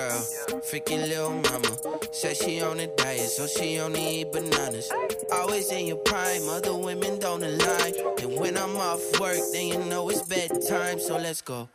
[0.00, 0.20] girl,
[0.68, 1.70] freaking little mama.
[2.12, 4.90] Said she on a diet, so she only eat bananas.
[5.32, 7.94] Always in your prime, other women don't align.
[8.20, 11.68] And when I'm off work, then you know it's bedtime, so let's go.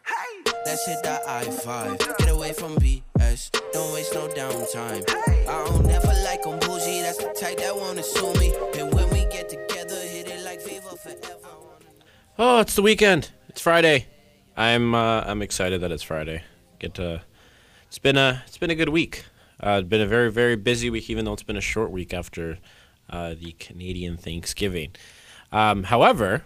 [0.65, 1.97] Let's hit that I 5.
[2.17, 5.03] Get away from BS, don't waste no downtime.
[5.47, 8.53] I don't never like them bougie, that's the type that wanna sue me.
[8.77, 11.53] And when we get together, hit it like Viva forever.
[12.37, 13.31] Oh, it's the weekend.
[13.49, 14.07] It's Friday.
[14.57, 16.43] I'm uh, I'm excited that it's Friday.
[16.79, 17.21] Get to.
[17.95, 19.23] It's been a it's been a good week.
[19.57, 22.13] Uh, it's been a very very busy week, even though it's been a short week
[22.13, 22.57] after
[23.09, 24.93] uh, the Canadian Thanksgiving.
[25.53, 26.43] Um, however,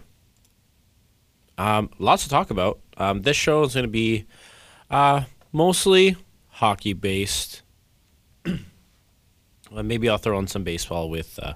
[1.58, 2.78] um, lots to talk about.
[2.98, 4.26] Um, this show is going to be
[4.92, 6.14] uh, mostly
[6.50, 7.62] hockey based.
[8.46, 8.52] Uh,
[9.82, 11.54] maybe I'll throw in some baseball with uh,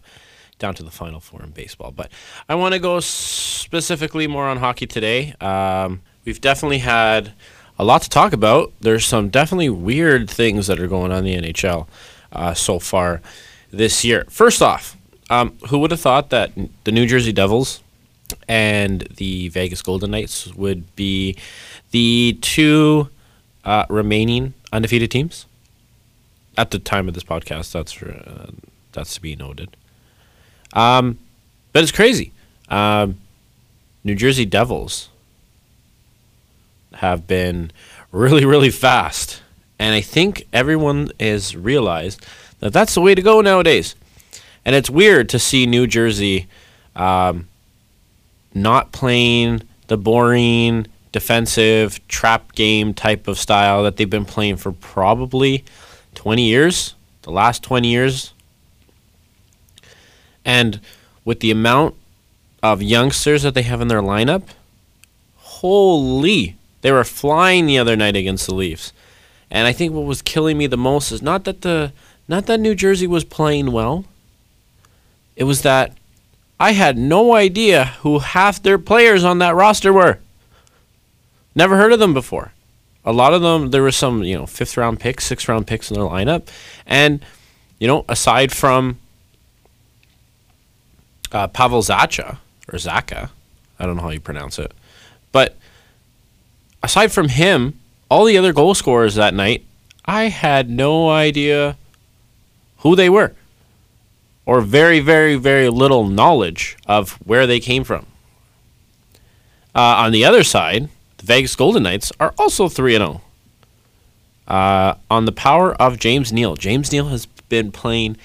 [0.59, 1.93] down to the final four in baseball.
[1.93, 2.11] But
[2.49, 5.35] I want to go specifically more on hockey today.
[5.41, 7.33] Um, we've definitely had
[7.79, 8.73] a lot to talk about.
[8.81, 11.87] There's some definitely weird things that are going on in the NHL
[12.33, 13.21] uh, so far
[13.71, 14.27] this year.
[14.29, 14.97] First off,
[15.31, 16.53] um, who would have thought that
[16.85, 17.83] the New Jersey Devils
[18.49, 21.37] and the Vegas Golden Knights would be
[21.91, 23.09] the two
[23.65, 25.47] uh, remaining undefeated teams?
[26.57, 28.53] At the time of this podcast, that's for, uh,
[28.93, 29.77] that's to be noted.
[30.73, 31.19] Um,
[31.73, 32.33] but it's crazy.
[32.69, 33.19] Um,
[34.05, 35.09] New Jersey Devils
[36.97, 37.71] have been
[38.13, 39.43] really, really fast.
[39.79, 42.25] And I think everyone has realized
[42.61, 43.95] that that's the way to go nowadays.
[44.65, 46.47] And it's weird to see New Jersey
[46.97, 47.49] um,
[48.55, 54.73] not playing the boring defensive trap game type of style that they've been playing for
[54.73, 55.65] probably
[56.15, 58.33] 20 years, the last 20 years.
[60.45, 60.81] And
[61.25, 61.95] with the amount
[62.63, 64.43] of youngsters that they have in their lineup,
[65.37, 68.93] holy, they were flying the other night against the Leafs.
[69.51, 71.95] And I think what was killing me the most is not that the
[72.29, 74.05] not that New Jersey was playing well.
[75.35, 75.97] It was that
[76.61, 80.19] I had no idea who half their players on that roster were.
[81.55, 82.53] Never heard of them before.
[83.03, 85.91] A lot of them, there were some, you know, fifth round picks, sixth round picks
[85.91, 86.49] in their lineup.
[86.87, 87.25] And,
[87.79, 88.99] you know, aside from
[91.33, 92.37] uh, Pavel Zacha,
[92.71, 93.31] or Zaka,
[93.79, 94.73] I don't know how you pronounce it.
[95.33, 95.57] But
[96.85, 97.81] aside from him,
[98.11, 99.65] all the other goal scorers that night,
[100.05, 101.79] I had no idea
[102.79, 103.33] who they were
[104.45, 108.05] or very, very, very little knowledge of where they came from.
[109.75, 113.23] Uh, on the other side, the Vegas Golden Knights are also 3 0.
[114.47, 116.55] Uh, on the power of James Neal.
[116.55, 118.19] James Neal has been playing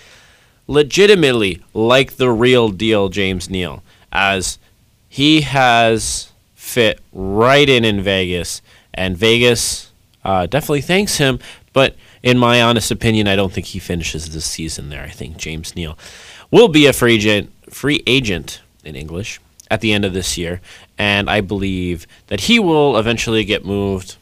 [0.68, 3.82] legitimately like the real deal James Neal,
[4.12, 4.60] as
[5.08, 6.34] he has
[6.70, 8.62] fit right in in Vegas,
[8.94, 9.92] and Vegas
[10.24, 11.40] uh, definitely thanks him.
[11.74, 15.04] But in my honest opinion, I don't think he finishes the season there.
[15.04, 15.98] I think James Neal
[16.52, 19.40] will be a free agent, free agent in English
[19.72, 20.62] at the end of this year,
[20.98, 24.18] and I believe that he will eventually get moved.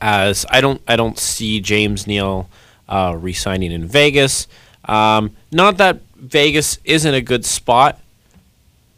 [0.00, 2.48] As I don't, I don't see James Neal
[2.88, 4.48] uh, re-signing in Vegas.
[4.86, 8.00] Um, not that Vegas isn't a good spot.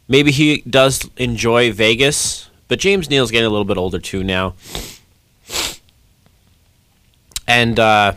[0.07, 4.53] Maybe he does enjoy Vegas, but James Neal's getting a little bit older too now
[7.47, 8.13] and uh,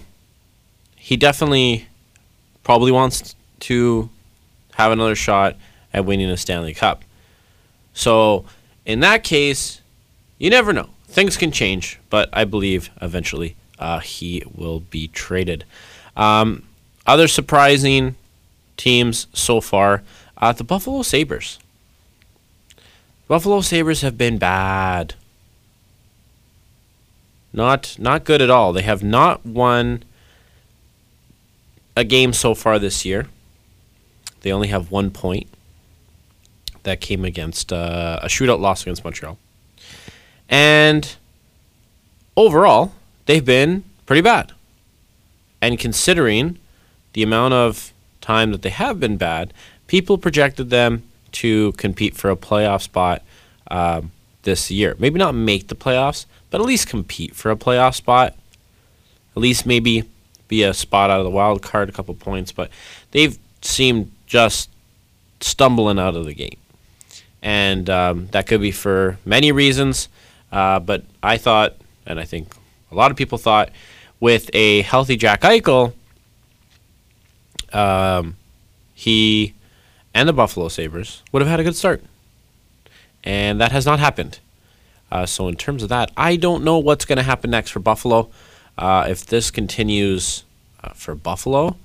[0.96, 1.86] he definitely
[2.62, 4.08] probably wants to
[4.74, 5.56] have another shot
[5.92, 7.02] at winning a Stanley Cup.
[7.92, 8.44] So,
[8.84, 9.80] in that case,
[10.38, 10.90] you never know.
[11.06, 15.64] Things can change, but I believe eventually uh, he will be traded.
[16.16, 16.64] Um,
[17.06, 18.16] other surprising
[18.76, 20.02] teams so far
[20.36, 21.58] uh, the Buffalo Sabres.
[23.28, 25.14] Buffalo Sabres have been bad.
[27.52, 28.72] Not not good at all.
[28.72, 30.02] They have not won
[31.94, 33.26] a game so far this year.
[34.40, 35.46] They only have one point.
[36.84, 39.36] That came against uh, a shootout loss against Montreal.
[40.48, 41.16] And
[42.34, 42.92] overall,
[43.26, 44.52] they've been pretty bad.
[45.60, 46.58] And considering
[47.12, 47.92] the amount of
[48.22, 49.52] time that they have been bad,
[49.86, 51.02] people projected them
[51.32, 53.22] to compete for a playoff spot
[53.68, 54.12] um,
[54.42, 54.96] this year.
[54.98, 58.34] Maybe not make the playoffs, but at least compete for a playoff spot.
[59.36, 60.04] At least maybe
[60.48, 62.52] be a spot out of the wild card, a couple points.
[62.52, 62.70] But
[63.10, 64.70] they've seemed just
[65.40, 66.58] stumbling out of the game,
[67.42, 70.08] and um, that could be for many reasons.
[70.50, 71.76] Uh, but I thought,
[72.06, 72.52] and I think
[72.90, 73.70] a lot of people thought,
[74.18, 75.92] with a healthy Jack Eichel,
[77.72, 78.36] um,
[78.94, 79.54] he
[80.14, 82.02] and the Buffalo Sabres would have had a good start.
[83.28, 84.38] And that has not happened.
[85.12, 87.78] Uh, so in terms of that, I don't know what's going to happen next for
[87.80, 88.30] Buffalo.
[88.78, 90.44] uh, if this continues
[90.82, 91.76] uh, for Buffalo,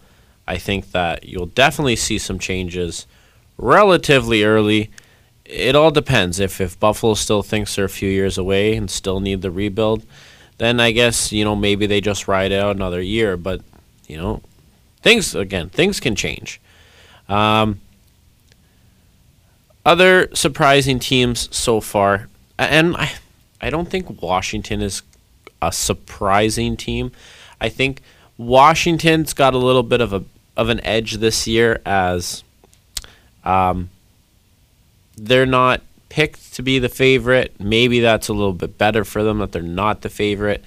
[0.47, 3.07] I think that you'll definitely see some changes
[3.57, 4.89] relatively early.
[5.43, 6.39] It all depends.
[6.39, 10.05] If if Buffalo still thinks they're a few years away and still need the rebuild,
[10.59, 13.35] then I guess you know maybe they just ride out another year.
[13.35, 13.61] But
[14.07, 14.41] you know,
[15.01, 16.61] things again, things can change.
[17.27, 17.81] Um,
[19.85, 23.11] other surprising teams so far, and I,
[23.61, 25.01] I don't think Washington is
[25.61, 27.11] a surprising team.
[27.59, 28.01] I think
[28.37, 30.23] Washington's got a little bit of a
[30.55, 32.43] of an edge this year as
[33.43, 33.89] um,
[35.17, 37.59] they're not picked to be the favorite.
[37.59, 40.63] Maybe that's a little bit better for them that they're not the favorite.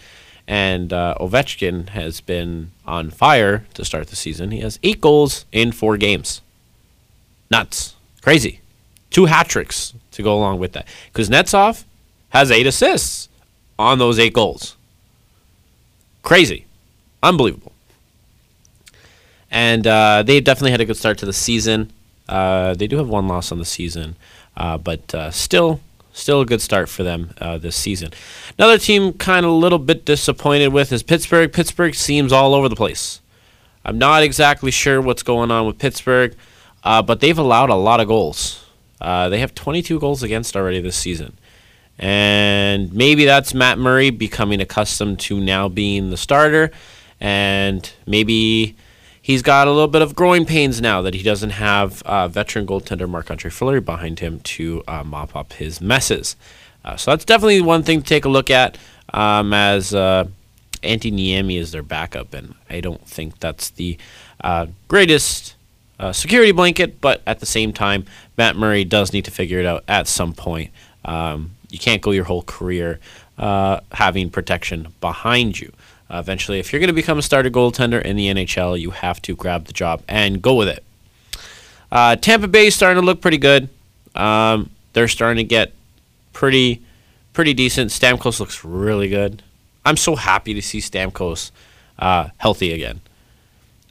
[0.49, 4.51] And uh, Ovechkin has been on fire to start the season.
[4.51, 6.41] He has eight goals in four games.
[7.51, 7.95] Nuts.
[8.23, 8.61] Crazy.
[9.17, 10.87] Two hat tricks to go along with that.
[11.15, 11.85] Kuznetsov
[12.29, 13.31] has eight assists
[13.79, 14.77] on those eight goals.
[16.23, 16.67] Crazy.
[17.23, 17.73] Unbelievable.
[19.51, 21.95] And uh, they definitely had a good start to the season.
[22.29, 24.17] Uh, they do have one loss on the season,
[24.55, 25.81] uh, but uh, still,
[26.13, 28.11] still a good start for them uh, this season.
[28.59, 31.51] Another team, kind of a little bit disappointed with, is Pittsburgh.
[31.51, 33.23] Pittsburgh seems all over the place.
[33.83, 36.37] I'm not exactly sure what's going on with Pittsburgh,
[36.85, 38.63] uh, but they've allowed a lot of goals.
[39.01, 41.37] They have 22 goals against already this season.
[41.99, 46.71] And maybe that's Matt Murray becoming accustomed to now being the starter.
[47.21, 48.77] And maybe
[49.23, 52.67] he's got a little bit of growing pains now that he doesn't have uh, veteran
[52.67, 56.37] goaltender Marc Andre Fleury behind him to uh, mop up his messes.
[56.85, 58.79] Uh, so that's definitely one thing to take a look at
[59.13, 60.27] um, as uh,
[60.83, 62.35] Antti Niemi is their backup.
[62.35, 63.99] And I don't think that's the
[64.45, 65.56] uh, greatest
[65.99, 68.05] uh, security blanket, but at the same time,
[68.37, 70.71] Matt Murray does need to figure it out at some point.
[71.05, 73.01] Um, you can't go your whole career
[73.39, 75.73] uh, having protection behind you.
[76.09, 79.21] Uh, eventually, if you're going to become a starter goaltender in the NHL, you have
[79.23, 80.85] to grab the job and go with it.
[81.91, 83.69] Uh, Tampa Bay is starting to look pretty good.
[84.15, 85.73] Um, they're starting to get
[86.33, 86.83] pretty,
[87.33, 87.91] pretty decent.
[87.91, 89.43] Stamkos looks really good.
[89.85, 91.51] I'm so happy to see Stamkos
[91.99, 93.01] uh, healthy again.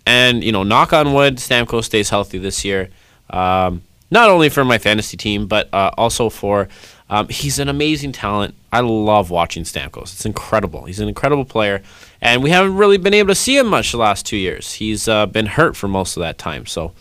[0.05, 2.89] And you know, knock on wood, Stamkos stays healthy this year.
[3.29, 3.81] Um,
[4.11, 6.67] not only for my fantasy team, but uh, also for
[7.09, 8.55] um, he's an amazing talent.
[8.71, 10.13] I love watching Stamkos.
[10.13, 10.85] It's incredible.
[10.85, 11.81] He's an incredible player,
[12.21, 14.73] and we haven't really been able to see him much the last two years.
[14.73, 16.65] He's uh, been hurt for most of that time.
[16.65, 16.93] So,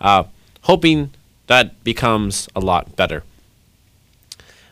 [0.00, 0.24] uh,
[0.62, 1.10] hoping
[1.46, 3.24] that becomes a lot better.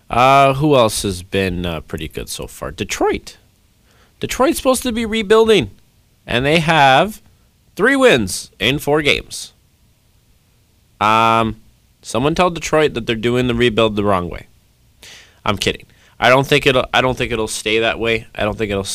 [0.09, 2.71] Uh, who else has been uh, pretty good so far?
[2.71, 3.37] Detroit.
[4.21, 5.71] Detroit's supposed to be rebuilding,
[6.27, 7.21] and they have
[7.77, 9.53] three wins in four games.
[11.01, 11.61] Um,
[12.03, 14.47] someone tell Detroit that they're doing the rebuild the wrong way.
[15.45, 15.87] I'm kidding.
[16.19, 16.87] I don't think it'll.
[16.95, 18.27] I don't think it'll stay that way.
[18.35, 18.87] I don't think it'll.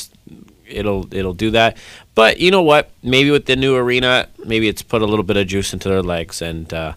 [0.67, 1.13] It'll.
[1.13, 1.77] It'll do that.
[2.15, 2.89] But you know what?
[3.03, 6.01] Maybe with the new arena, maybe it's put a little bit of juice into their
[6.01, 6.41] legs.
[6.41, 6.93] And uh,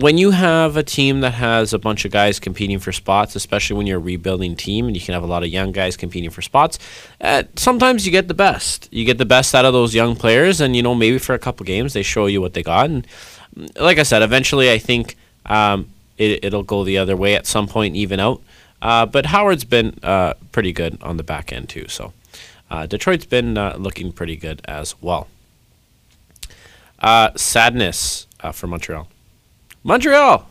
[0.00, 3.76] when you have a team that has a bunch of guys competing for spots, especially
[3.76, 6.30] when you're a rebuilding team and you can have a lot of young guys competing
[6.30, 6.78] for spots,
[7.20, 8.88] uh, sometimes you get the best.
[8.92, 11.38] You get the best out of those young players, and you know maybe for a
[11.38, 12.90] couple games they show you what they got.
[12.90, 13.06] And
[13.78, 15.16] like I said, eventually I think.
[15.46, 18.42] Um, it, it'll go the other way at some point, even out.
[18.80, 21.88] Uh, but Howard's been uh, pretty good on the back end too.
[21.88, 22.12] So
[22.70, 25.28] uh, Detroit's been uh, looking pretty good as well.
[26.98, 29.08] Uh, sadness for Montreal.
[29.86, 30.44] Montreal.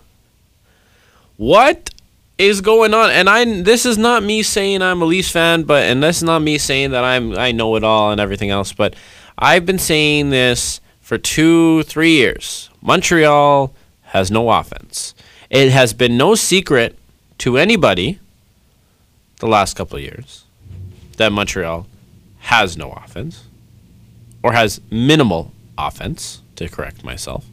[1.36, 1.90] What
[2.38, 3.10] is going on?
[3.10, 6.24] And I this is not me saying I'm a Leafs fan, but and this is
[6.24, 8.72] not me saying that I'm I know it all and everything else.
[8.72, 8.96] But
[9.38, 12.70] I've been saying this for two, three years.
[12.82, 13.74] Montreal
[14.04, 15.14] has no offense.
[15.50, 16.98] It has been no secret
[17.40, 18.20] to anybody
[19.40, 20.46] the last couple of years
[21.18, 21.88] that Montreal
[22.40, 23.44] has no offense
[24.42, 27.46] or has minimal offense, to correct myself.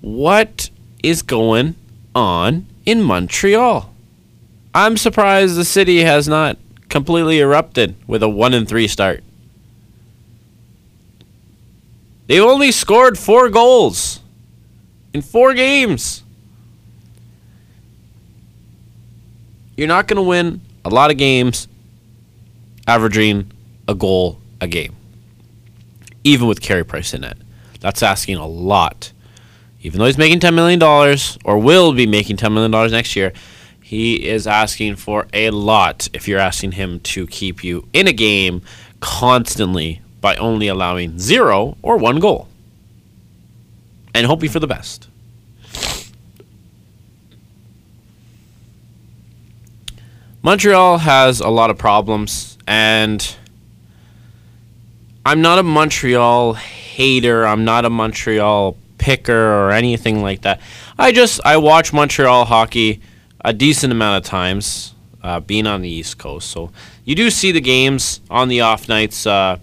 [0.00, 0.70] What
[1.02, 1.74] is going
[2.14, 3.92] on in Montreal?
[4.74, 6.56] I'm surprised the city has not
[6.88, 9.22] completely erupted with a 1 and 3 start.
[12.26, 14.20] They only scored 4 goals
[15.12, 16.22] in four games.
[19.76, 21.68] You're not going to win a lot of games
[22.86, 23.50] averaging
[23.88, 24.94] a goal a game,
[26.22, 27.36] even with Carey Price in it.
[27.80, 29.12] That's asking a lot.
[29.82, 30.82] Even though he's making $10 million
[31.44, 33.32] or will be making $10 million next year,
[33.82, 38.12] he is asking for a lot if you're asking him to keep you in a
[38.12, 38.62] game
[39.00, 42.46] constantly by only allowing zero or one goal
[44.14, 45.08] and hoping for the best.
[50.42, 53.36] Montreal has a lot of problems, And
[55.26, 57.46] I'm not a Montreal hater.
[57.46, 60.60] I'm not a Montreal picker or anything like that.
[60.98, 63.00] I just I watch Montreal hockey
[63.42, 66.50] a decent amount of times, uh, being on the East Coast.
[66.50, 66.70] So
[67.04, 69.58] you do see the games on the off nights uh,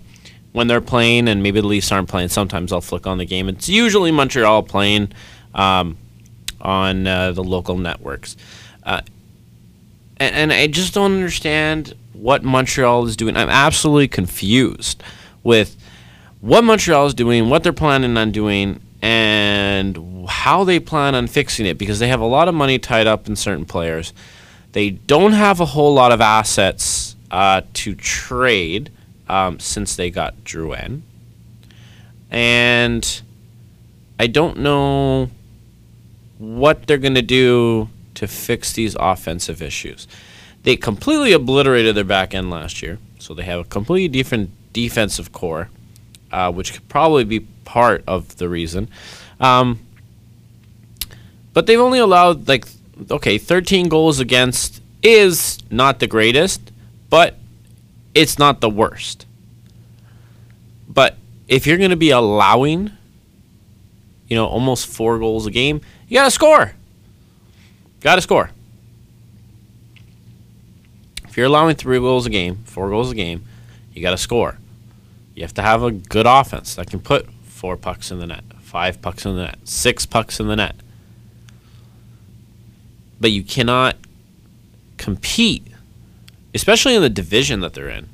[0.51, 2.29] when they're playing, and maybe the Leafs aren't playing.
[2.29, 3.47] Sometimes I'll flick on the game.
[3.47, 5.13] It's usually Montreal playing
[5.53, 5.97] um,
[6.59, 8.35] on uh, the local networks,
[8.83, 9.01] uh,
[10.17, 13.37] and, and I just don't understand what Montreal is doing.
[13.37, 15.03] I'm absolutely confused
[15.43, 15.77] with
[16.41, 21.65] what Montreal is doing, what they're planning on doing, and how they plan on fixing
[21.65, 24.13] it because they have a lot of money tied up in certain players.
[24.71, 28.91] They don't have a whole lot of assets uh, to trade
[29.29, 31.01] um, since they got Drouin.
[32.29, 33.21] And
[34.19, 35.29] I don't know
[36.37, 40.07] what they're going to do to fix these offensive issues.
[40.63, 45.31] They completely obliterated their back end last year, so they have a completely different defensive
[45.31, 45.69] core,
[46.31, 48.89] uh, which could probably be part of the reason.
[49.39, 49.79] Um,
[51.53, 52.65] but they've only allowed like
[53.11, 56.71] okay, 13 goals against is not the greatest,
[57.09, 57.35] but
[58.15, 59.25] it's not the worst.
[60.89, 61.17] But
[61.47, 62.91] if you're going to be allowing
[64.27, 66.73] you know, almost 4 goals a game, you got to score.
[68.01, 68.51] Got to score.
[71.27, 73.45] If you're allowing 3 goals a game, 4 goals a game,
[73.93, 74.57] you got to score.
[75.37, 78.43] You have to have a good offense that can put four pucks in the net,
[78.59, 80.75] five pucks in the net, six pucks in the net.
[83.21, 83.97] But you cannot
[84.97, 85.67] compete,
[86.55, 88.09] especially in the division that they're in,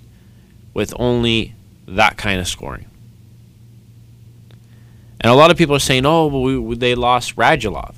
[0.73, 1.55] with only
[1.87, 2.87] that kind of scoring.
[5.21, 7.95] And a lot of people are saying, "Oh, we, we, they lost Radulov."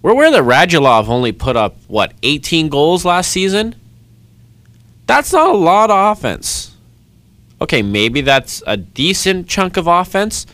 [0.00, 3.74] We're aware that Radulov only put up what 18 goals last season.
[5.06, 6.67] That's not a lot of offense
[7.60, 10.46] okay, maybe that's a decent chunk of offense,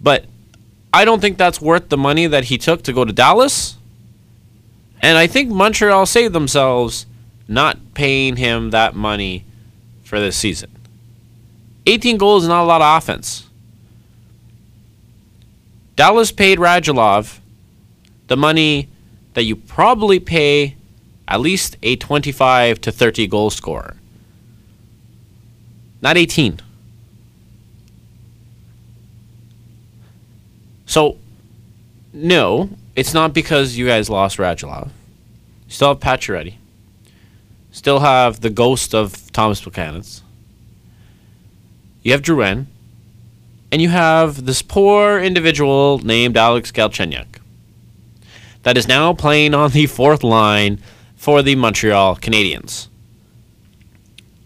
[0.00, 0.24] but
[0.92, 3.76] I don't think that's worth the money that he took to go to Dallas.
[5.00, 7.06] And I think Montreal saved themselves
[7.46, 9.44] not paying him that money
[10.04, 10.70] for this season.
[11.86, 13.46] 18 goals is not a lot of offense.
[15.96, 17.40] Dallas paid Radulov
[18.28, 18.88] the money
[19.34, 20.76] that you probably pay
[21.26, 23.97] at least a 25 to 30 goal scorer
[26.00, 26.60] not 18.
[30.86, 31.18] So,
[32.12, 34.86] no, it's not because you guys lost Radulov.
[34.86, 36.54] You still have Pacioretty.
[37.70, 40.02] Still have the ghost of Thomas Buchanan.
[42.02, 42.66] You have Drouin.
[43.70, 47.26] And you have this poor individual named Alex Galchenyuk
[48.62, 50.78] that is now playing on the fourth line
[51.16, 52.88] for the Montreal Canadiens.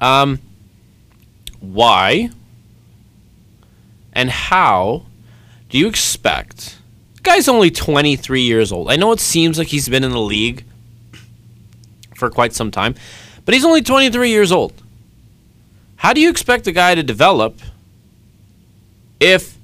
[0.00, 0.40] Um,
[1.62, 2.30] why
[4.12, 5.06] and how
[5.70, 6.78] do you expect?
[7.22, 8.90] guy's only 23 years old.
[8.90, 10.64] I know it seems like he's been in the league
[12.14, 12.94] for quite some time,
[13.44, 14.72] but he's only 23 years old.
[15.96, 17.60] How do you expect a guy to develop
[19.20, 19.56] if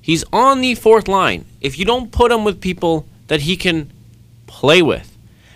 [0.00, 1.44] he's on the fourth line?
[1.60, 3.90] If you don't put him with people that he can
[4.46, 5.13] play with?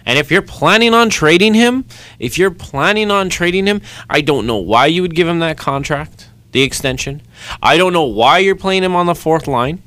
[0.08, 1.84] And if you're planning on trading him,
[2.18, 5.58] if you're planning on trading him, I don't know why you would give him that
[5.58, 7.20] contract, the extension.
[7.62, 9.82] I don't know why you're playing him on the fourth line.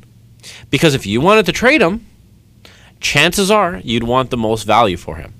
[0.69, 2.05] Because if you wanted to trade him,
[2.99, 5.33] chances are you'd want the most value for him.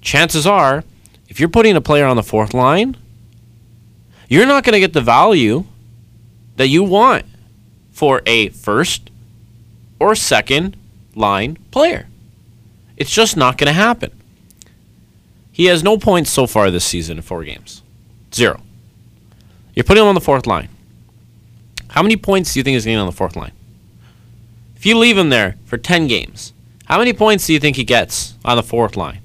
[0.00, 0.84] Chances are,
[1.28, 2.96] if you're putting a player on the fourth line,
[4.28, 5.64] you're not going to get the value
[6.54, 7.26] that you want
[7.90, 9.10] for a first
[9.98, 10.76] or second
[11.16, 12.06] line player.
[12.96, 14.10] It's just not going to happen.
[15.52, 17.82] He has no points so far this season in four games.
[18.34, 18.60] Zero.
[19.74, 20.68] You're putting him on the fourth line.
[21.88, 23.52] How many points do you think he's getting on the fourth line?
[24.76, 26.52] If you leave him there for 10 games,
[26.84, 29.20] how many points do you think he gets on the fourth line?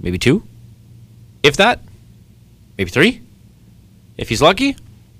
[0.00, 0.44] Maybe two?
[1.42, 1.80] If that?
[2.78, 3.22] Maybe three?
[4.16, 4.76] If he's lucky?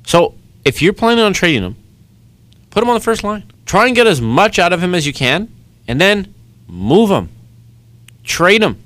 [0.07, 0.35] So,
[0.65, 1.77] if you're planning on trading him,
[2.71, 3.51] put him on the first line.
[3.65, 5.53] Try and get as much out of him as you can,
[5.89, 6.33] and then
[6.67, 7.29] move him,
[8.25, 8.83] trade him,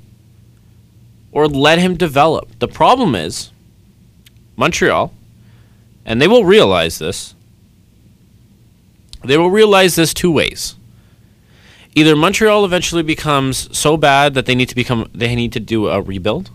[1.32, 2.58] or let him develop.
[2.58, 3.50] The problem is
[4.56, 5.12] Montreal,
[6.04, 7.34] and they will realize this.
[9.24, 10.76] They will realize this two ways.
[11.94, 15.88] Either Montreal eventually becomes so bad that they need to become they need to do
[15.88, 16.50] a rebuild.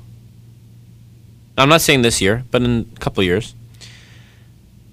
[1.58, 3.53] I'm not saying this year, but in a couple years.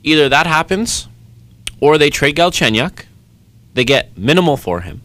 [0.03, 1.09] Either that happens,
[1.81, 3.05] or they trade Galchenyuk,
[3.75, 5.01] they get minimal for him,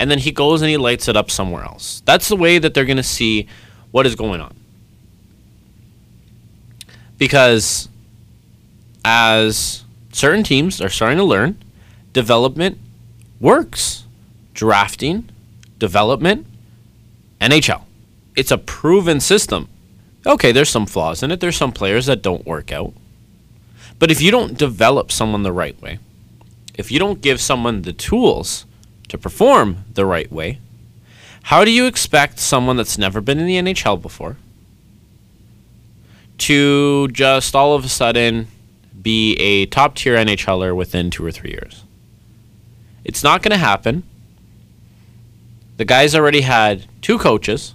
[0.00, 2.02] and then he goes and he lights it up somewhere else.
[2.06, 3.46] That's the way that they're going to see
[3.90, 4.56] what is going on.
[7.18, 7.90] Because
[9.04, 11.62] as certain teams are starting to learn,
[12.14, 12.78] development
[13.40, 14.04] works.
[14.54, 15.28] Drafting,
[15.78, 16.46] development,
[17.40, 17.82] NHL.
[18.36, 19.68] It's a proven system.
[20.26, 21.40] Okay, there's some flaws in it.
[21.40, 22.94] There's some players that don't work out.
[23.98, 25.98] But if you don't develop someone the right way,
[26.74, 28.64] if you don't give someone the tools
[29.10, 30.58] to perform the right way,
[31.44, 34.36] how do you expect someone that's never been in the NHL before
[36.38, 38.48] to just all of a sudden
[39.00, 41.84] be a top tier NHLer within two or three years?
[43.04, 44.04] It's not going to happen.
[45.76, 47.74] The guy's already had two coaches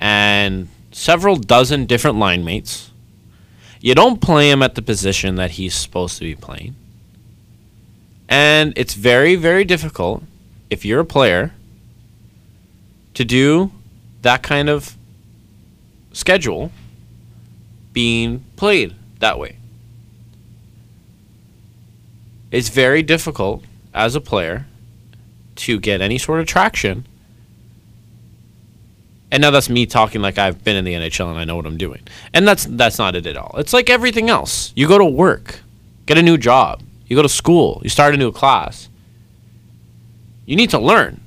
[0.00, 2.90] and several dozen different line mates.
[3.80, 6.76] You don't play him at the position that he's supposed to be playing.
[8.28, 10.22] And it's very, very difficult
[10.70, 11.52] if you're a player
[13.14, 13.70] to do
[14.22, 14.96] that kind of
[16.12, 16.72] schedule
[17.92, 19.56] being played that way.
[22.50, 24.66] It's very difficult as a player
[25.56, 27.04] to get any sort of traction.
[29.30, 31.66] And now that's me talking like I've been in the NHL and I know what
[31.66, 32.02] I'm doing.
[32.32, 33.54] And that's that's not it at all.
[33.58, 34.72] It's like everything else.
[34.76, 35.60] You go to work,
[36.06, 38.88] get a new job, you go to school, you start a new class.
[40.46, 41.20] You need to learn.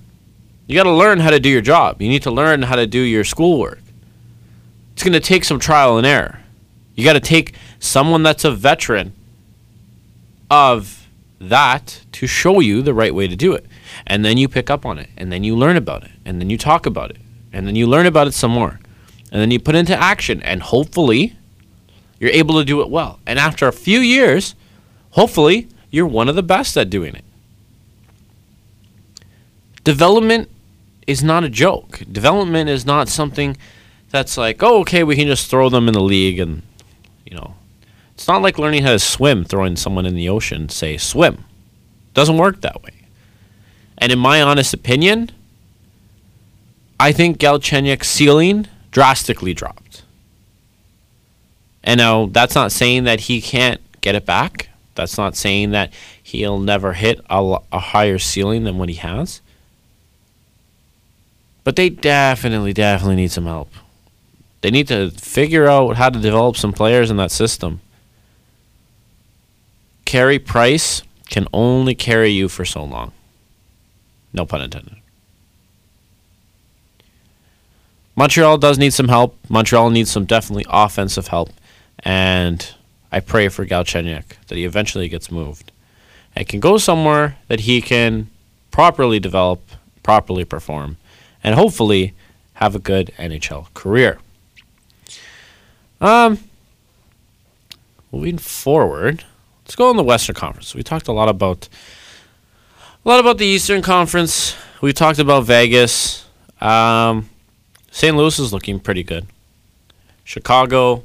[0.67, 2.01] You got to learn how to do your job.
[2.01, 3.79] You need to learn how to do your schoolwork.
[4.93, 6.41] It's going to take some trial and error.
[6.95, 9.13] You got to take someone that's a veteran
[10.49, 11.07] of
[11.39, 13.65] that to show you the right way to do it.
[14.05, 15.09] And then you pick up on it.
[15.15, 16.11] And then you learn about it.
[16.25, 17.17] And then you talk about it.
[17.53, 18.79] And then you learn about it some more.
[19.31, 20.41] And then you put into action.
[20.41, 21.35] And hopefully,
[22.19, 23.19] you're able to do it well.
[23.25, 24.55] And after a few years,
[25.17, 27.25] hopefully, you're one of the best at doing it.
[29.83, 30.49] Development
[31.07, 32.03] is not a joke.
[32.11, 33.57] Development is not something
[34.11, 36.61] that's like, oh, okay, we can just throw them in the league and,
[37.25, 37.55] you know,
[38.13, 41.33] it's not like learning how to swim, throwing someone in the ocean, say, swim.
[41.35, 42.93] It Doesn't work that way.
[43.97, 45.31] And in my honest opinion,
[46.99, 50.03] I think Galchenyuk's ceiling drastically dropped.
[51.83, 54.69] And now that's not saying that he can't get it back.
[54.97, 59.41] That's not saying that he'll never hit a, a higher ceiling than what he has.
[61.63, 63.71] But they definitely, definitely need some help.
[64.61, 67.79] They need to figure out how to develop some players in that system.
[70.03, 73.11] Carey Price can only carry you for so long.
[74.33, 74.95] No pun intended.
[78.15, 79.37] Montreal does need some help.
[79.47, 81.51] Montreal needs some definitely offensive help.
[81.99, 82.73] And
[83.11, 85.71] I pray for Galchenyuk that he eventually gets moved
[86.35, 88.29] and can go somewhere that he can
[88.71, 89.61] properly develop,
[90.03, 90.97] properly perform,
[91.43, 92.13] and hopefully
[92.55, 94.19] have a good NHL career.
[95.99, 96.39] Um,
[98.11, 99.23] moving forward,
[99.63, 100.75] let's go in the Western Conference.
[100.75, 101.69] We talked a lot about
[103.05, 104.55] a lot about the Eastern Conference.
[104.81, 106.25] We talked about Vegas.
[106.59, 107.29] Um,
[107.89, 108.15] St.
[108.15, 109.25] Louis is looking pretty good.
[110.23, 111.03] Chicago,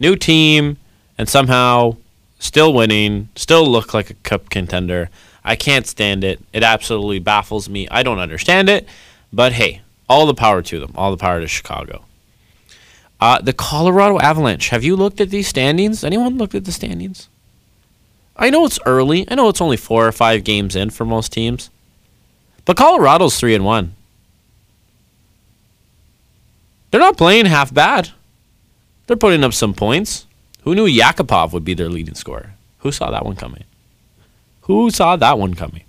[0.00, 0.76] new team,
[1.18, 1.96] and somehow
[2.38, 5.10] still winning, still look like a cup contender.
[5.44, 6.40] I can't stand it.
[6.52, 7.88] It absolutely baffles me.
[7.90, 8.88] I don't understand it.
[9.32, 10.92] But hey, all the power to them.
[10.94, 12.04] All the power to Chicago.
[13.20, 14.68] Uh, the Colorado Avalanche.
[14.70, 16.04] Have you looked at these standings?
[16.04, 17.28] Anyone looked at the standings?
[18.36, 19.26] I know it's early.
[19.30, 21.70] I know it's only four or five games in for most teams.
[22.64, 23.94] But Colorado's three and one.
[26.90, 28.10] They're not playing half bad.
[29.06, 30.26] They're putting up some points.
[30.64, 32.54] Who knew Yakupov would be their leading scorer?
[32.78, 33.64] Who saw that one coming?
[34.62, 35.84] Who saw that one coming?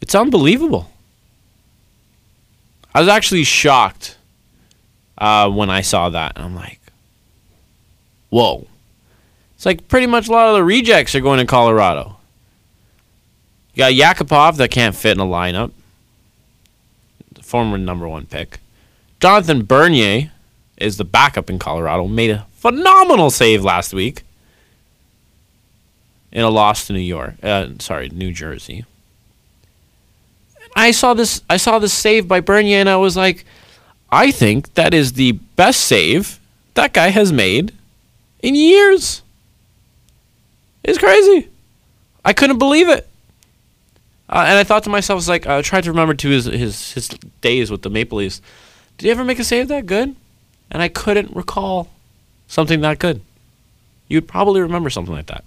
[0.00, 0.90] It's unbelievable.
[2.94, 4.16] I was actually shocked
[5.18, 6.32] uh, when I saw that.
[6.36, 6.80] I'm like,
[8.30, 8.66] whoa.
[9.56, 12.16] It's like pretty much a lot of the rejects are going to Colorado.
[13.74, 15.70] You got Yakupov that can't fit in a lineup,
[17.42, 18.58] former number one pick.
[19.22, 20.32] Jonathan Bernier
[20.78, 22.08] is the backup in Colorado.
[22.08, 24.24] Made a phenomenal save last week
[26.32, 27.34] in a loss to New York.
[27.40, 28.84] Uh, sorry, New Jersey.
[30.74, 31.40] I saw this.
[31.48, 33.44] I saw this save by Bernier, and I was like,
[34.10, 36.40] I think that is the best save
[36.74, 37.72] that guy has made
[38.40, 39.22] in years.
[40.82, 41.48] It's crazy.
[42.24, 43.08] I couldn't believe it.
[44.28, 46.46] Uh, and I thought to myself, I was like, I tried to remember to his,
[46.46, 47.08] his his
[47.40, 48.42] days with the Maple Leafs.
[48.98, 50.14] Did you ever make a save that good?
[50.70, 51.90] And I couldn't recall
[52.46, 53.20] something that good.
[54.08, 55.44] You'd probably remember something like that.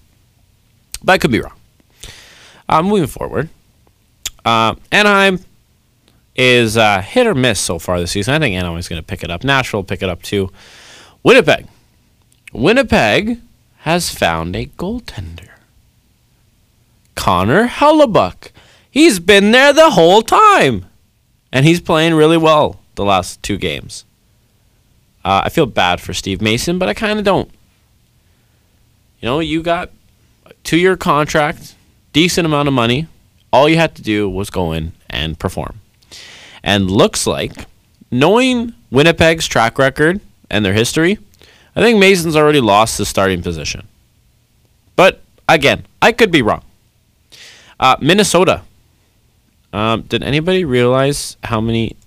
[1.04, 1.54] But I could be wrong.
[2.68, 3.50] Uh, moving forward,
[4.44, 5.40] uh, Anaheim,
[6.36, 8.34] is uh, hit or miss so far this season.
[8.34, 9.44] I think Anaheim's going to pick it up.
[9.44, 10.52] Nashville pick it up too.
[11.24, 11.68] Winnipeg.
[12.52, 13.40] Winnipeg
[13.80, 15.50] has found a goaltender.
[17.16, 18.52] Connor Hellebuyck.
[18.90, 20.86] He's been there the whole time.
[21.52, 24.06] And he's playing really well the last two games.
[25.24, 27.50] Uh, I feel bad for Steve Mason, but I kind of don't.
[29.20, 29.90] You know, you got
[30.46, 31.76] a two year contract,
[32.14, 33.08] decent amount of money.
[33.52, 35.82] All you had to do was go in and perform.
[36.64, 37.52] And looks like,
[38.12, 41.18] knowing Winnipeg's track record and their history,
[41.76, 43.88] I think Mason's already lost the starting position.
[44.96, 46.64] But again, I could be wrong.
[47.80, 48.62] Uh, Minnesota.
[49.74, 51.98] Um, did anybody realize how many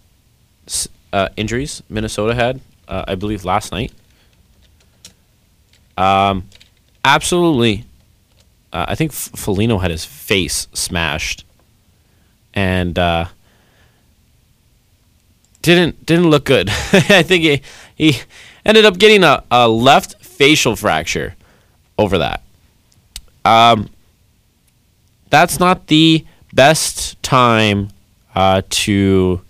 [1.13, 2.61] uh, injuries Minnesota had?
[2.87, 3.93] Uh, I believe last night.
[5.97, 6.49] Um,
[7.05, 7.85] absolutely.
[8.73, 11.45] Uh, I think Foligno had his face smashed,
[12.55, 13.27] and uh,
[15.63, 16.69] didn't didn't look good.
[16.93, 17.63] I think he
[17.95, 18.21] he
[18.65, 21.35] ended up getting a, a left facial fracture
[21.99, 22.43] over that.
[23.45, 23.91] Um,
[25.31, 27.89] that's not the best time
[28.35, 29.41] uh, to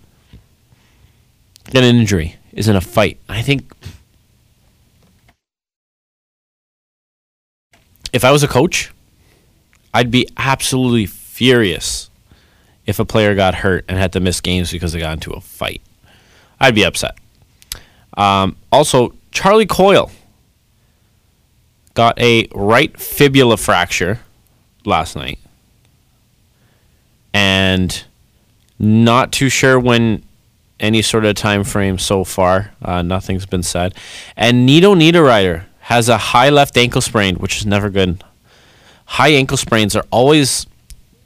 [1.69, 2.35] get an injury.
[2.51, 3.19] Is in a fight.
[3.29, 3.71] I think
[8.11, 8.91] if I was a coach,
[9.93, 12.09] I'd be absolutely furious
[12.85, 15.41] if a player got hurt and had to miss games because they got into a
[15.41, 15.81] fight.
[16.59, 17.17] I'd be upset.
[18.17, 20.11] Um, also, Charlie Coyle
[21.93, 24.19] got a right fibula fracture
[24.85, 25.37] last night
[27.33, 28.03] and
[28.79, 30.23] not too sure when
[30.79, 32.71] any sort of time frame so far.
[32.81, 33.93] Uh, nothing's been said.
[34.35, 38.23] And Nino Niederreiter has a high left ankle sprain, which is never good.
[39.05, 40.67] High ankle sprains are always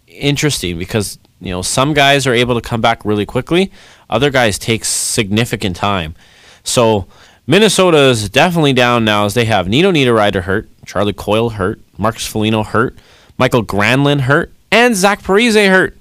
[0.08, 3.72] interesting because you know some guys are able to come back really quickly.
[4.10, 6.16] Other guys take significant time.
[6.64, 7.08] So
[7.46, 12.26] Minnesota is definitely down now as they have Nino Niederreiter hurt, Charlie Coyle hurt, Marcus
[12.26, 12.96] Foligno hurt,
[13.38, 15.98] Mikael Granlund hurt, and Zach Parise hurt.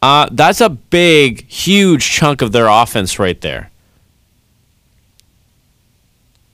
[0.00, 3.70] Uh, that's a big, huge chunk of their offense right there.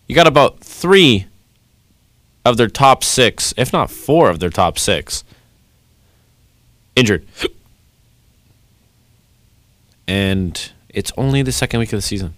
[0.07, 1.27] You got about three
[2.45, 5.25] of their top six, if not four of their top six,
[6.95, 7.27] injured.
[10.07, 12.35] And it's only the second week of the season.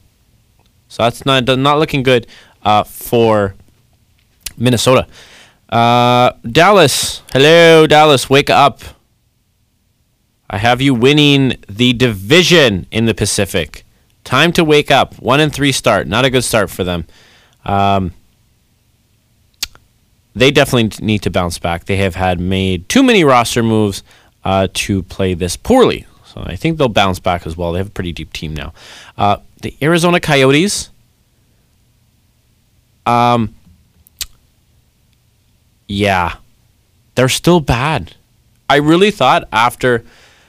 [0.88, 2.26] So that's not not looking good
[2.62, 3.54] uh, for
[4.56, 5.06] Minnesota.
[5.68, 8.82] Uh, Dallas, hello, Dallas, wake up.
[10.48, 13.84] I have you winning the division in the Pacific.
[14.24, 15.14] Time to wake up.
[15.20, 16.06] One and three start.
[16.06, 17.06] Not a good start for them.
[17.64, 18.12] Um,
[20.34, 21.86] they definitely need to bounce back.
[21.86, 24.02] They have had made too many roster moves
[24.44, 26.06] uh, to play this poorly.
[26.26, 27.72] So I think they'll bounce back as well.
[27.72, 28.72] They have a pretty deep team now.
[29.16, 30.90] Uh, the Arizona Coyotes.
[33.06, 33.54] Um,
[35.88, 36.36] yeah,
[37.14, 38.14] they're still bad.
[38.68, 40.04] I really thought after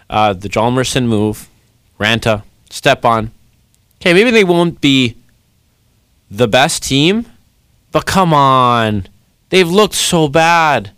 [0.09, 1.49] uh, the Hjalmarsson move,
[1.99, 3.31] Raanta, Stepan,
[3.99, 5.15] okay, maybe they won't be
[6.29, 7.25] the best team,
[7.91, 9.07] but come on.
[9.49, 10.91] They've looked so bad.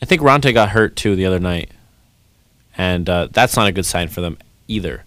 [0.00, 1.70] I think Raanta got hurt too the other night.
[2.78, 4.38] And uh, that's not a good sign for them
[4.68, 5.04] either.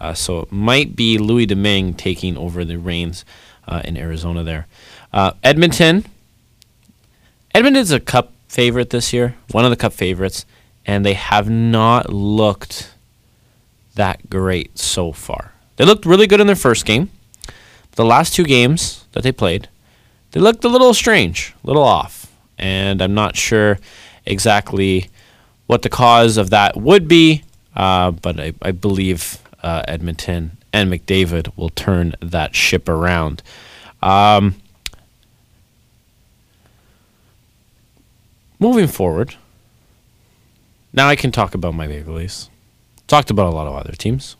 [0.00, 3.24] Uh, so it might be Louis Domingue taking over the reins
[3.66, 4.66] uh, in Arizona there.
[5.12, 6.04] Uh, Edmonton.
[7.54, 10.44] Edmonton's a cup favorite this year, one of the cup favorites,
[10.86, 12.94] and they have not looked
[13.94, 15.52] that great so far.
[15.76, 17.10] They looked really good in their first game.
[17.92, 19.68] The last two games that they played,
[20.32, 22.32] they looked a little strange, a little off.
[22.58, 23.78] And I'm not sure
[24.24, 25.10] exactly
[25.66, 27.42] what the cause of that would be,
[27.74, 33.42] uh, but I, I believe uh, Edmonton and McDavid will turn that ship around.
[34.02, 34.56] Um,
[38.58, 39.36] moving forward,
[40.92, 42.50] now I can talk about my Maple Leafs.
[43.06, 44.36] Talked about a lot of other teams.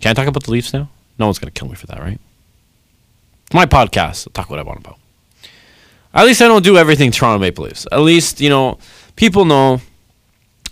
[0.00, 0.88] Can I talk about the Leafs now?
[1.18, 2.18] No one's going to kill me for that, right?
[3.46, 4.26] It's my podcast.
[4.26, 4.98] I'll talk what I want about.
[6.14, 7.86] At least I don't do everything Toronto Maple Leafs.
[7.92, 8.78] At least, you know,
[9.16, 9.80] people know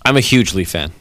[0.05, 0.93] I'm a huge Leaf fan.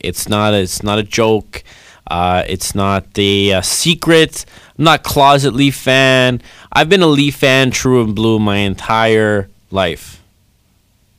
[0.00, 1.62] It's not a, it's not a joke.
[2.10, 4.44] Uh, it's not the uh, secret.
[4.76, 6.42] I'm not closet Leaf fan.
[6.72, 10.22] I've been a Leaf fan, true and blue, my entire life.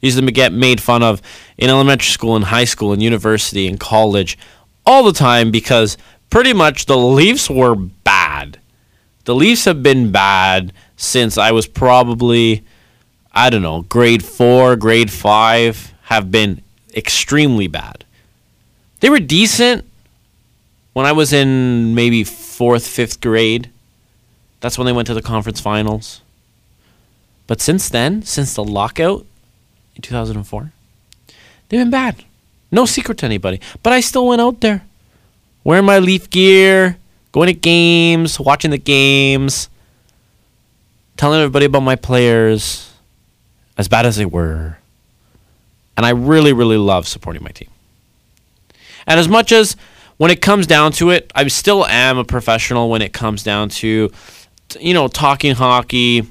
[0.01, 1.21] Used to get made fun of
[1.57, 4.37] in elementary school, in high school, in university, in college,
[4.85, 5.97] all the time because
[6.29, 8.59] pretty much the Leafs were bad.
[9.25, 12.63] The Leafs have been bad since I was probably,
[13.33, 16.61] I don't know, grade four, grade five, have been
[16.95, 18.05] extremely bad.
[18.99, 19.85] They were decent
[20.93, 23.69] when I was in maybe fourth, fifth grade.
[24.59, 26.21] That's when they went to the conference finals.
[27.47, 29.25] But since then, since the lockout
[29.99, 30.71] in 2004,
[31.67, 32.23] they've been bad.
[32.71, 33.59] No secret to anybody.
[33.83, 34.83] But I still went out there
[35.65, 36.97] wearing my Leaf gear,
[37.33, 39.69] going to games, watching the games,
[41.17, 42.93] telling everybody about my players,
[43.77, 44.77] as bad as they were.
[45.97, 47.69] And I really, really love supporting my team.
[49.05, 49.75] And as much as
[50.17, 53.69] when it comes down to it, I still am a professional when it comes down
[53.69, 54.09] to,
[54.79, 56.25] you know, talking hockey.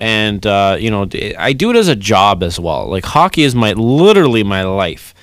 [0.00, 2.86] And, uh, you know, I do it as a job as well.
[2.86, 5.14] Like, hockey is my literally my life.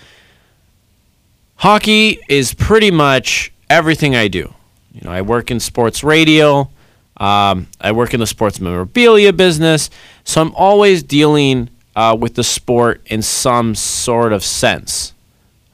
[1.57, 4.53] Hockey is pretty much everything I do.
[4.93, 6.69] You know, I work in sports radio.
[7.17, 9.89] Um, I work in the sports memorabilia business.
[10.23, 15.13] So I'm always dealing uh, with the sport in some sort of sense,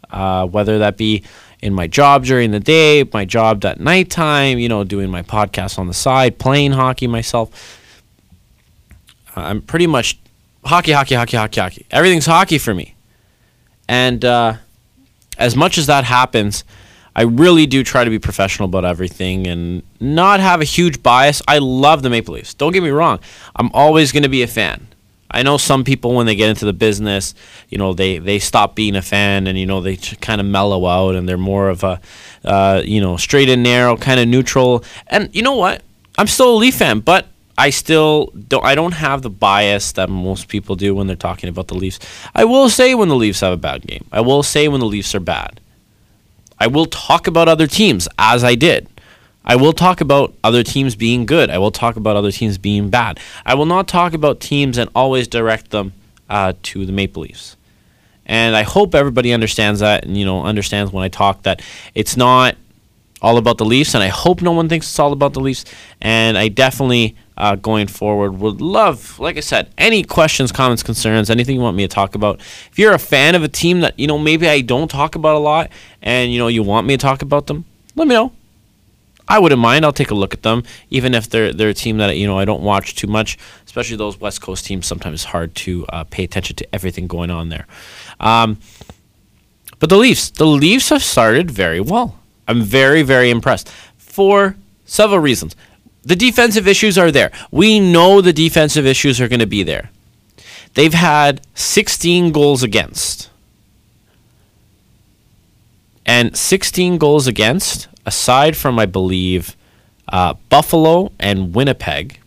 [0.09, 1.23] uh, whether that be
[1.61, 5.79] in my job during the day, my job at nighttime, you know, doing my podcast
[5.79, 7.79] on the side, playing hockey myself.
[9.37, 10.19] I'm pretty much
[10.65, 11.85] hockey, hockey, hockey, hockey, hockey.
[11.91, 12.95] Everything's hockey for me.
[13.87, 14.55] And uh,
[15.37, 16.63] as much as that happens,
[17.15, 21.41] I really do try to be professional about everything and not have a huge bias.
[21.47, 22.53] I love the Maple Leafs.
[22.53, 23.19] Don't get me wrong.
[23.55, 24.87] I'm always going to be a fan.
[25.29, 27.33] I know some people when they get into the business,
[27.69, 30.85] you know, they, they stop being a fan and you know they kind of mellow
[30.85, 31.99] out and they're more of a,
[32.45, 34.83] uh, you know, straight and narrow, kind of neutral.
[35.07, 35.83] And you know what?
[36.17, 38.63] I'm still a Leaf fan, but I still don't.
[38.63, 41.99] I don't have the bias that most people do when they're talking about the Leafs.
[42.35, 44.05] I will say when the Leafs have a bad game.
[44.11, 45.59] I will say when the Leafs are bad.
[46.59, 48.87] I will talk about other teams as I did.
[49.43, 51.49] I will talk about other teams being good.
[51.49, 53.19] I will talk about other teams being bad.
[53.45, 55.93] I will not talk about teams and always direct them
[56.29, 57.55] uh, to the Maple Leafs.
[58.25, 61.61] And I hope everybody understands that and you know understands when I talk that
[61.95, 62.55] it's not
[63.21, 65.65] all about the Leafs, and I hope no one thinks it's all about the Leafs.
[66.01, 71.29] And I definitely, uh, going forward, would love, like I said, any questions, comments, concerns,
[71.29, 72.39] anything you want me to talk about.
[72.39, 75.35] If you're a fan of a team that you know maybe I don't talk about
[75.35, 75.69] a lot,
[76.01, 78.31] and you know you want me to talk about them, let me know.
[79.27, 79.83] I wouldn't mind.
[79.85, 82.39] I'll take a look at them, even if they're they're a team that you know
[82.39, 83.37] I don't watch too much.
[83.65, 84.87] Especially those West Coast teams.
[84.87, 87.67] Sometimes it's hard to uh, pay attention to everything going on there.
[88.19, 88.57] Um,
[89.79, 92.19] but the Leafs, the Leafs have started very well.
[92.47, 95.55] I'm very very impressed for several reasons.
[96.07, 97.31] The defensive issues are there.
[97.51, 99.91] We know the defensive issues are going to be there.
[100.73, 103.29] They've had 16 goals against.
[106.05, 109.55] And 16 goals against aside from I believe
[110.07, 112.19] uh, Buffalo and Winnipeg,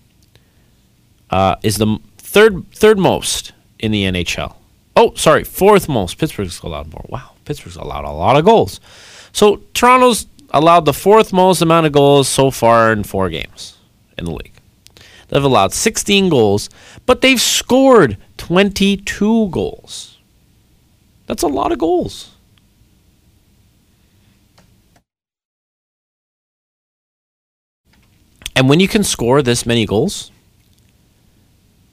[1.31, 4.55] uh, is the third third most in the NHL.
[4.95, 6.19] Oh, sorry, fourth most.
[6.19, 7.07] Pittsburgh's allowed more.
[7.09, 8.81] Wow, Pittsburgh's allowed a lot of goals.
[9.33, 13.77] So Toronto's allowed the fourth most amount of goals so far in four games
[14.19, 14.53] in the league.
[15.29, 16.69] They've allowed 16 goals,
[17.07, 20.19] but they've scored 22 goals.
[21.27, 22.33] That's a lot of goals.
[28.57, 30.31] And when you can score this many goals,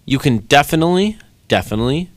[0.06, 1.18] you can definitely,
[1.48, 2.10] definitely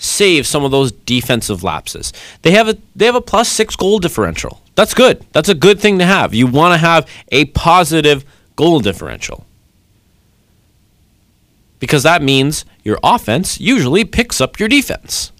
[0.00, 2.12] save some of those defensive lapses.
[2.42, 4.60] They have a they have a plus six goal differential.
[4.74, 5.24] That's good.
[5.32, 6.34] That's a good thing to have.
[6.34, 8.24] You want to have a positive
[8.56, 9.46] goal differential.
[11.78, 15.32] Because that means your offense usually picks up your defense.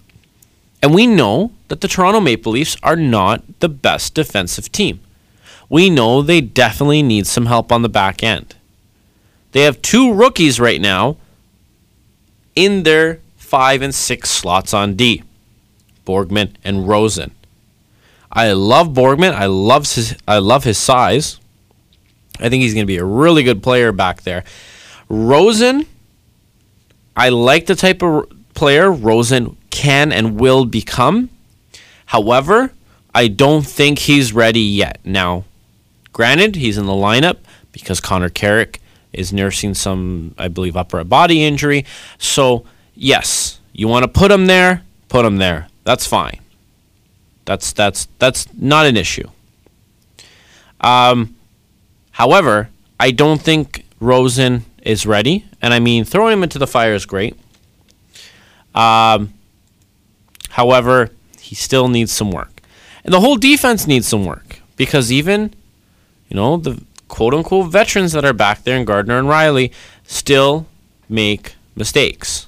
[0.81, 5.01] And we know that the Toronto Maple Leafs are not the best defensive team
[5.71, 8.55] we know they definitely need some help on the back end.
[9.53, 11.15] They have two rookies right now
[12.57, 13.20] in their
[13.51, 15.23] five and six slots on D
[16.05, 17.31] Borgman and Rosen.
[18.31, 19.33] I love Borgman.
[19.33, 21.39] I love his I love his size.
[22.39, 24.43] I think he's going to be a really good player back there.
[25.09, 25.85] Rosen,
[27.15, 31.29] I like the type of player Rosen can and will become.
[32.07, 32.71] However,
[33.13, 34.99] I don't think he's ready yet.
[35.03, 35.43] Now,
[36.13, 37.37] Granted, he's in the lineup
[37.71, 38.81] because Connor Carrick
[39.13, 41.85] is nursing some, I believe, upper body injury.
[42.17, 45.67] So, yes, you want to put him there, put him there.
[45.83, 46.39] That's fine.
[47.45, 49.29] That's that's that's not an issue.
[50.79, 51.35] Um,
[52.11, 56.93] however, I don't think Rosen is ready, and I mean throwing him into the fire
[56.93, 57.35] is great.
[58.73, 59.33] Um,
[60.49, 62.61] however, he still needs some work,
[63.03, 65.53] and the whole defense needs some work because even
[66.31, 69.73] you know, the quote unquote veterans that are back there in Gardiner and Rielly
[70.05, 70.65] still
[71.09, 72.47] make mistakes.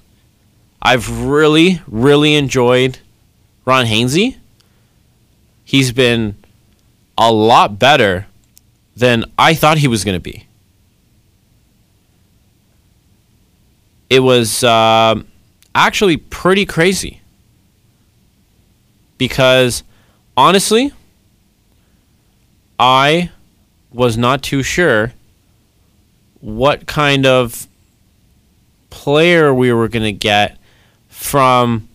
[0.86, 3.00] I've really, really enjoyed
[3.64, 4.36] Ron Hainsey.
[5.64, 6.36] he's been
[7.18, 8.28] a lot better
[8.98, 10.46] than I thought he was going to be.
[14.10, 15.16] It was uh,
[15.74, 17.22] actually pretty crazy
[19.18, 19.84] because
[20.36, 20.92] honestly,
[22.78, 23.32] I
[23.92, 25.14] was not too sure
[26.42, 27.68] what kind of
[28.90, 30.58] player we were going to get
[31.24, 31.88] from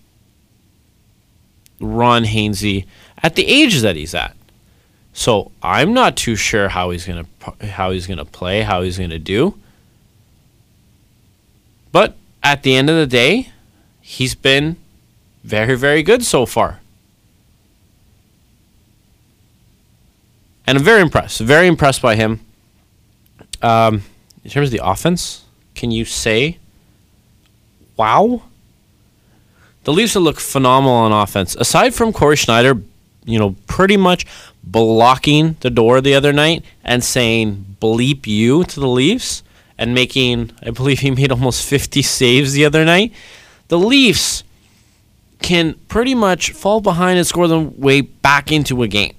[1.80, 2.86] Ron Hainsey
[3.22, 4.34] at the age that he's at.
[5.12, 7.26] So I'm not too sure how he's gonna
[7.62, 9.58] how he's gonna play, how he's gonna do.
[11.92, 13.50] But at the end of the day,
[14.00, 14.76] he's been
[15.44, 16.80] very very good so far.
[20.66, 21.40] And I'm very impressed.
[21.40, 22.40] Very impressed by him.
[23.60, 24.02] Um,
[24.42, 26.58] in terms of the offense, can you say,
[27.96, 28.42] wow?
[29.88, 31.56] The Leafs have looked phenomenal on offense.
[31.56, 32.74] Aside from Cory Schneider,
[33.24, 34.26] you know, pretty much
[34.62, 39.42] blocking the door the other night and saying bleep you to the Leafs
[39.78, 43.14] and making, I believe he made almost 50 saves the other night.
[43.68, 44.44] The Leafs
[45.40, 49.14] can pretty much fall behind and score their way back into a game.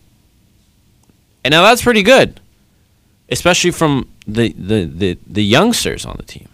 [1.43, 2.39] And now that's pretty good,
[3.29, 6.47] especially from the, the, the, the youngsters on the team.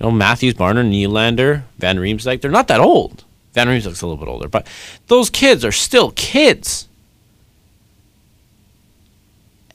[0.00, 3.24] You know, Matthews, Marner, Nylander, Van Riemsdyk, they're not that old.
[3.52, 4.66] Van Riemsdyk's a little bit older, but
[5.08, 6.88] those kids are still kids.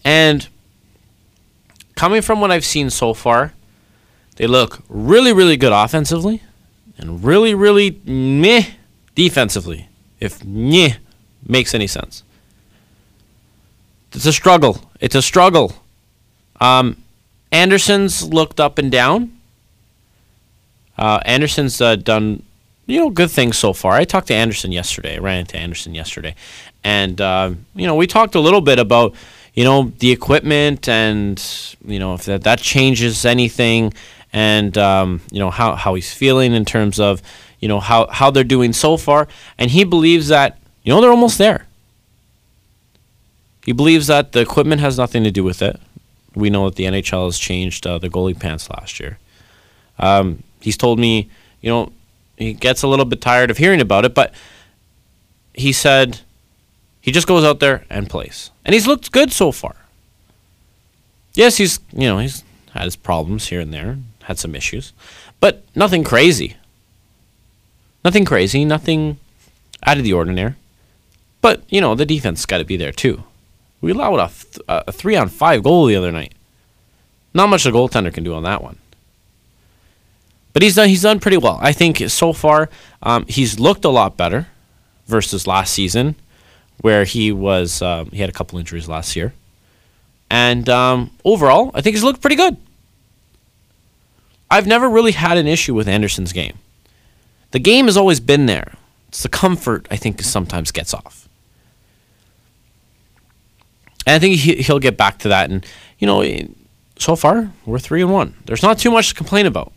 [0.03, 0.47] And
[1.95, 3.53] coming from what I've seen so far,
[4.37, 6.41] they look really, really good offensively
[6.97, 8.65] and really, really meh
[9.13, 10.95] defensively, if meh
[11.45, 12.23] makes any sense.
[14.13, 14.89] It's a struggle.
[14.99, 15.73] It's a struggle.
[16.61, 16.97] Um,
[17.51, 19.34] Andersen's looked up and down.
[20.97, 22.43] Uh, Andersen's uh, done,
[22.85, 23.93] you know, good things so far.
[23.93, 25.15] I talked to Andersen yesterday.
[25.15, 26.35] I ran into Andersen yesterday,
[26.83, 29.15] and uh, you know, we talked a little bit about,
[29.53, 31.43] you know, the equipment and
[31.85, 33.93] you know if that that changes anything,
[34.31, 37.21] and um, you know how how he's feeling in terms of,
[37.59, 39.27] you know, how how they're doing so far,
[39.57, 41.67] and he believes that you know they're almost there.
[43.65, 45.81] He believes that the equipment has nothing to do with it.
[46.35, 49.17] We know that the NHL has changed uh, the goalie pants last year.
[49.97, 51.29] Um, he's told me,
[51.61, 51.91] you know,
[52.37, 54.33] he gets a little bit tired of hearing about it, but
[55.53, 56.21] he said
[56.99, 58.49] he just goes out there and plays.
[58.65, 59.75] And he's looked good so far.
[61.35, 64.91] Yes, he's, you know, he's had his problems here and there, had some issues,
[65.39, 66.57] but nothing crazy.
[68.03, 69.17] Nothing crazy, nothing
[69.83, 70.55] out of the ordinary.
[71.41, 73.23] But, you know, the defense got to be there too.
[73.81, 76.33] We allowed a, th- a three on five goal the other night.
[77.35, 78.77] Not much the goaltender can do on that one.
[80.55, 81.59] But he's done he's done pretty well.
[81.61, 82.69] I think so far
[83.03, 84.47] um, he's looked a lot better
[85.05, 86.15] versus last season,
[86.79, 89.33] where he was um, he had a couple injuries last year,
[90.31, 92.55] and um, overall I think he's looked pretty good.
[94.49, 96.57] I've never really had an issue with Andersen's game.
[97.51, 98.75] The game has always been there.
[99.09, 101.27] It's the comfort I think sometimes gets off.
[104.07, 105.49] And I think he, he'll get back to that.
[105.49, 105.65] And
[105.99, 106.23] you know,
[106.97, 108.35] so far we're three and one.
[108.45, 109.73] There's not too much to complain about.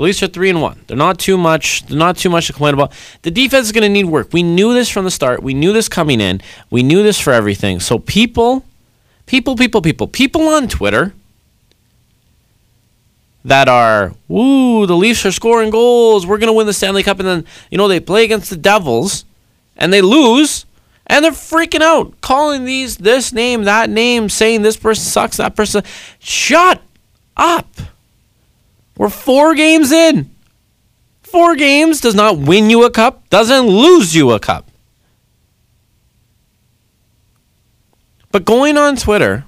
[0.00, 0.80] The Leafs are three and one.
[0.86, 1.84] They're not too much.
[1.84, 2.90] They're not too much to complain about.
[3.20, 4.32] The defense is going to need work.
[4.32, 5.42] We knew this from the start.
[5.42, 6.40] We knew this coming in.
[6.70, 7.80] We knew this for everything.
[7.80, 8.64] So people,
[9.26, 11.12] people, people, people, people on Twitter
[13.44, 16.26] that are, woo, the Leafs are scoring goals.
[16.26, 18.56] We're going to win the Stanley Cup, and then you know they play against the
[18.56, 19.26] Devils
[19.76, 20.64] and they lose
[21.08, 25.54] and they're freaking out, calling these this name, that name, saying this person sucks, that
[25.54, 25.84] person.
[26.20, 26.80] Shut
[27.36, 27.68] up.
[29.00, 30.28] We're four games in.
[31.22, 34.70] Four games does not win you a cup, doesn't lose you a cup.
[38.30, 39.46] But going on Twitter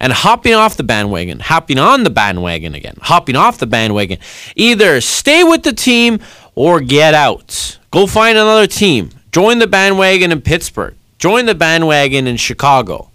[0.00, 4.18] and hopping off the bandwagon, hopping on the bandwagon again, hopping off the bandwagon,
[4.56, 6.18] either stay with the team
[6.56, 7.78] or get out.
[7.92, 9.10] Go find another team.
[9.30, 10.96] Join the bandwagon in Pittsburgh.
[11.20, 13.12] Join the bandwagon in Chicago.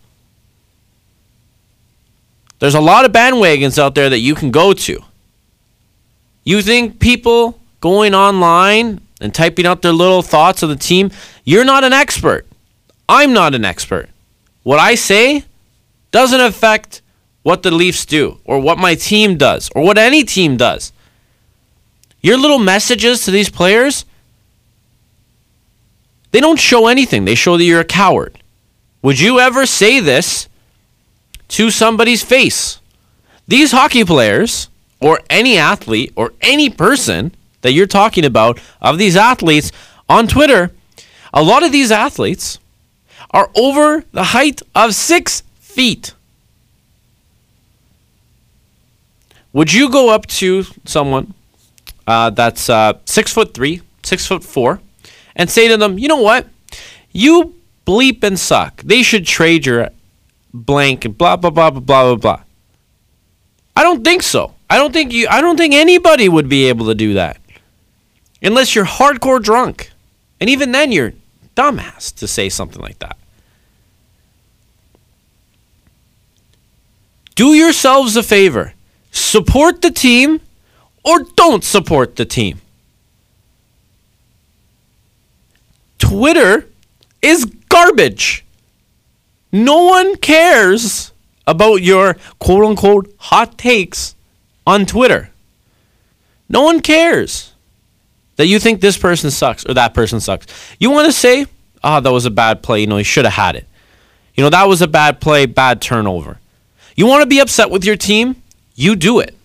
[2.60, 5.04] There's a lot of bandwagons out there that you can go to.
[6.44, 11.12] You think people going online and typing out their little thoughts of the team,
[11.44, 12.46] you're not an expert.
[13.08, 14.10] I'm not an expert.
[14.64, 15.46] What I say
[16.12, 17.02] doesn't affect
[17.44, 20.94] what the Leafs do or what my team does or what any team does.
[22.22, 24.06] Your little messages to these players
[26.32, 27.26] they don't show anything.
[27.26, 28.42] They show that you're a coward.
[29.02, 30.48] Would you ever say this
[31.50, 32.80] to somebody's face?
[33.48, 34.70] These hockey players,
[35.02, 39.72] or any athlete, or any person that you're talking about, of these athletes
[40.08, 40.72] on Twitter,
[41.34, 42.60] a lot of these athletes
[43.32, 46.14] are over the height of six feet.
[49.54, 51.34] Would you go up to someone
[52.08, 54.82] uh, that's uh, six foot three, six foot four,
[55.36, 56.48] and say to them, you know what?
[57.12, 58.82] You bleep and suck.
[58.82, 59.90] They should trade your
[60.54, 62.44] blank and blah blah blah blah blah blah blah.
[63.76, 64.54] I don't think so.
[64.72, 67.38] I don't think you I don't think anybody would be able to do that.
[68.42, 69.92] Unless you're hardcore drunk.
[70.40, 71.12] And even then you're
[71.58, 73.18] dumbass to say something like that.
[77.36, 78.74] Do yourselves a favor.
[79.12, 80.40] Support the team
[81.04, 82.62] or don't support the team.
[86.00, 86.70] Twitter
[87.22, 88.46] is garbage.
[89.52, 91.12] No one cares
[91.46, 94.16] about your quote unquote hot takes
[94.66, 95.30] on Twitter.
[96.50, 97.54] No one cares
[98.36, 100.46] that you think this person sucks or that person sucks.
[100.80, 101.46] You want to say,
[101.84, 102.82] oh, that was a bad play.
[102.82, 103.68] You know, he should have had it.
[104.36, 106.40] You know, that was a bad play, bad turnover.
[106.96, 108.42] You want to be upset with your team?
[108.76, 109.36] You do it.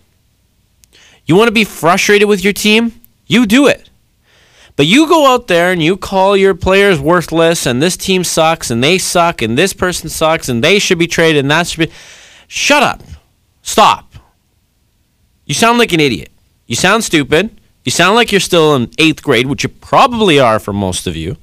[1.25, 2.93] You want to be frustrated with your team?
[3.27, 3.89] You do it.
[4.77, 8.69] But you go out there and you call your players worthless and this team sucks
[8.69, 11.89] and they suck and this person sucks and they should be traded and that should
[11.89, 11.95] be.
[12.47, 13.01] Shut up.
[13.63, 14.06] Stop.
[15.47, 16.29] You sound like an idiot.
[16.67, 17.59] You sound stupid.
[17.83, 21.15] You sound like you're still in eighth grade, which you probably are for most of
[21.15, 21.37] you.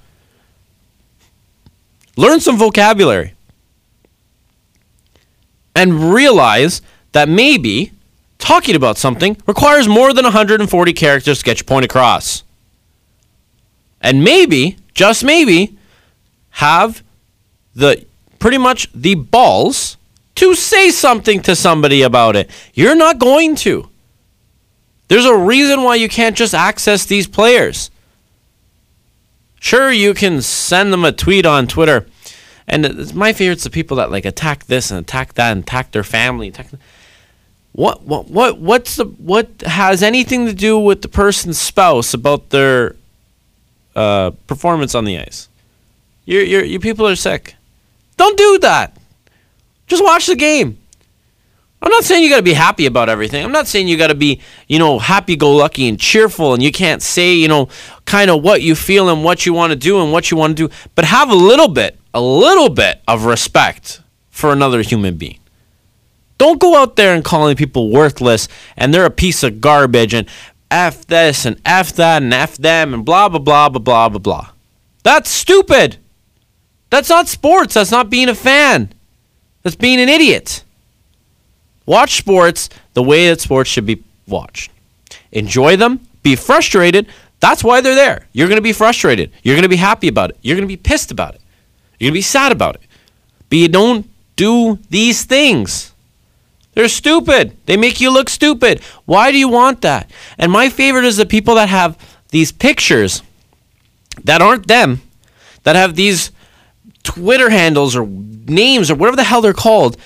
[2.17, 3.35] Learn some vocabulary.
[5.75, 6.83] And realize
[7.13, 7.91] that maybe
[8.39, 12.45] talking about something requires more than 140 characters to get your point across
[14.05, 15.79] and maybe, just maybe,
[16.51, 17.03] have
[17.75, 18.05] the
[18.39, 19.97] pretty much the balls
[20.35, 22.51] to say something to somebody about it.
[22.75, 23.89] You're not going to.
[25.09, 27.91] There's a reason why you can't just access these players.
[29.61, 32.07] Sure, you can send them a tweet on Twitter.
[32.67, 36.05] And my favorite's the people that like attack this and attack that and attack their
[36.05, 36.49] family.
[36.49, 36.69] Attack
[37.73, 42.51] what what what what's the what has anything to do with the person's spouse about
[42.51, 42.95] their
[43.97, 45.49] uh, performance on the ice.
[46.25, 47.57] You you people are sick.
[48.17, 48.97] Don't do that.
[49.87, 50.79] Just watch the game.
[51.85, 53.45] I'm not saying you got to be happy about everything.
[53.45, 57.03] I'm not saying you got to be, you know, happy-go-lucky and cheerful and you can't
[57.03, 57.69] say, you know,
[58.07, 60.57] kind of what you feel and what you want to do and what you want
[60.57, 65.17] to do, but have a little bit, a little bit of respect for another human
[65.19, 65.39] being.
[66.39, 70.27] Don't go out there and calling people worthless and they're a piece of garbage and
[70.71, 74.19] F this and F that and F them and blah, blah, blah, blah, blah, blah,
[74.19, 74.49] blah.
[75.03, 75.99] That's stupid.
[76.89, 77.75] That's not sports.
[77.75, 78.91] That's not being a fan.
[79.63, 80.64] That's being an idiot.
[81.87, 84.71] Watch sports the way that sports should be watched.
[85.33, 86.01] Enjoy them.
[86.23, 87.07] Be frustrated.
[87.41, 88.27] That's why they're there.
[88.33, 89.31] You're going to be frustrated.
[89.43, 90.39] You're going to be happy about it.
[90.41, 91.41] You're going to be pissed about it.
[91.99, 92.83] You're going to be sad about it.
[93.51, 95.93] But you don't do these things.
[96.73, 97.57] They're stupid.
[97.67, 98.83] They make you look stupid.
[99.05, 100.11] Why do you want that?
[100.39, 101.99] And my favorite is the people that have
[102.31, 103.23] these pictures
[104.25, 105.03] that aren't them,
[105.63, 106.33] that have these
[107.03, 109.97] Twitter handles or names or whatever the hell they're called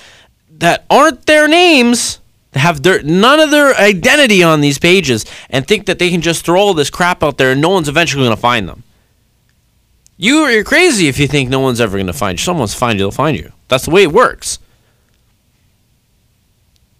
[0.59, 2.20] that aren't their names,
[2.54, 6.44] have their none of their identity on these pages and think that they can just
[6.44, 8.82] throw all this crap out there and no one's eventually going to find them.
[10.16, 12.44] You, you're crazy if you think no one's ever going to find you.
[12.44, 13.52] Someone's find you, they'll find you.
[13.68, 14.59] That's the way it works.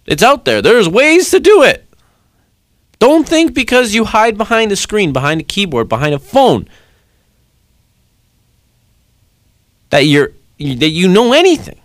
[0.05, 0.61] It's out there.
[0.61, 1.85] There's ways to do it.
[2.97, 6.67] Don't think because you hide behind a screen, behind a keyboard, behind a phone
[9.89, 11.78] that you're that you know anything.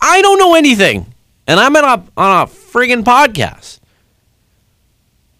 [0.00, 1.12] I don't know anything,
[1.46, 3.80] and I'm on a on a friggin' podcast.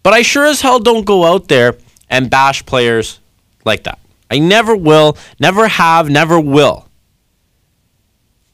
[0.03, 1.75] But I sure as hell don't go out there
[2.09, 3.19] and bash players
[3.65, 3.99] like that.
[4.31, 6.87] I never will, never have, never will.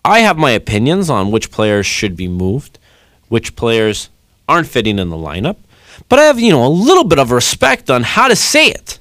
[0.04, 2.80] I have my opinions on which players should be moved
[3.30, 4.10] which players
[4.48, 5.58] aren't fitting in the lineup.
[6.10, 9.00] But I have, you know, a little bit of respect on how to say it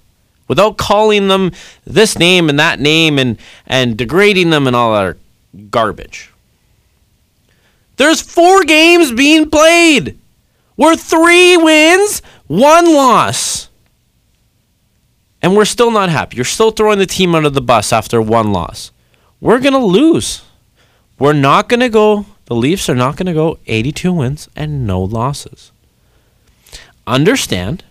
[0.49, 1.53] without calling them
[1.85, 5.17] this name and that name and, and degrading them and all that
[5.71, 6.33] garbage.
[7.97, 10.19] There's four games being played.
[10.77, 13.69] We're three wins, one loss.
[15.43, 16.37] And we're still not happy.
[16.37, 18.91] You're still throwing the team under the bus after one loss.
[19.41, 20.43] We're going to lose.
[21.19, 24.87] We're not going to go the Leafs are not going to go 82 wins and
[24.87, 25.73] no losses.
[27.07, 27.85] Understand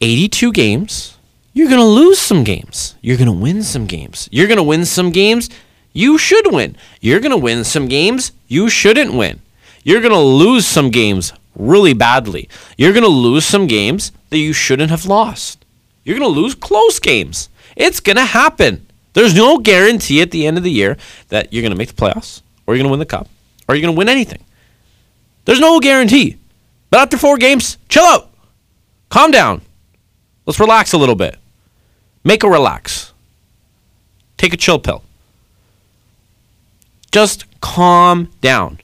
[0.00, 1.16] 82 games,
[1.52, 2.96] you're going to lose some games.
[3.00, 4.28] You're going to win some games.
[4.32, 5.48] You're going to win some games
[5.94, 6.76] you should win.
[7.00, 9.40] You're going to win some games you shouldn't win.
[9.82, 12.48] You're going to lose some games really badly.
[12.76, 15.64] You're going to lose some games that you shouldn't have lost.
[16.02, 17.48] You're going to lose close games.
[17.76, 18.86] It's going to happen.
[19.14, 20.96] There's no guarantee at the end of the year
[21.28, 23.28] that you're going to make the playoffs or you're going to win the cup
[23.68, 24.42] or you're going to win anything.
[25.44, 26.36] There's no guarantee.
[26.90, 28.30] But after four games, chill out.
[29.10, 29.62] Calm down.
[30.44, 31.36] Let's relax a little bit.
[32.24, 33.12] Make a relax.
[34.36, 35.03] Take a chill pill.
[37.14, 38.80] Just calm down.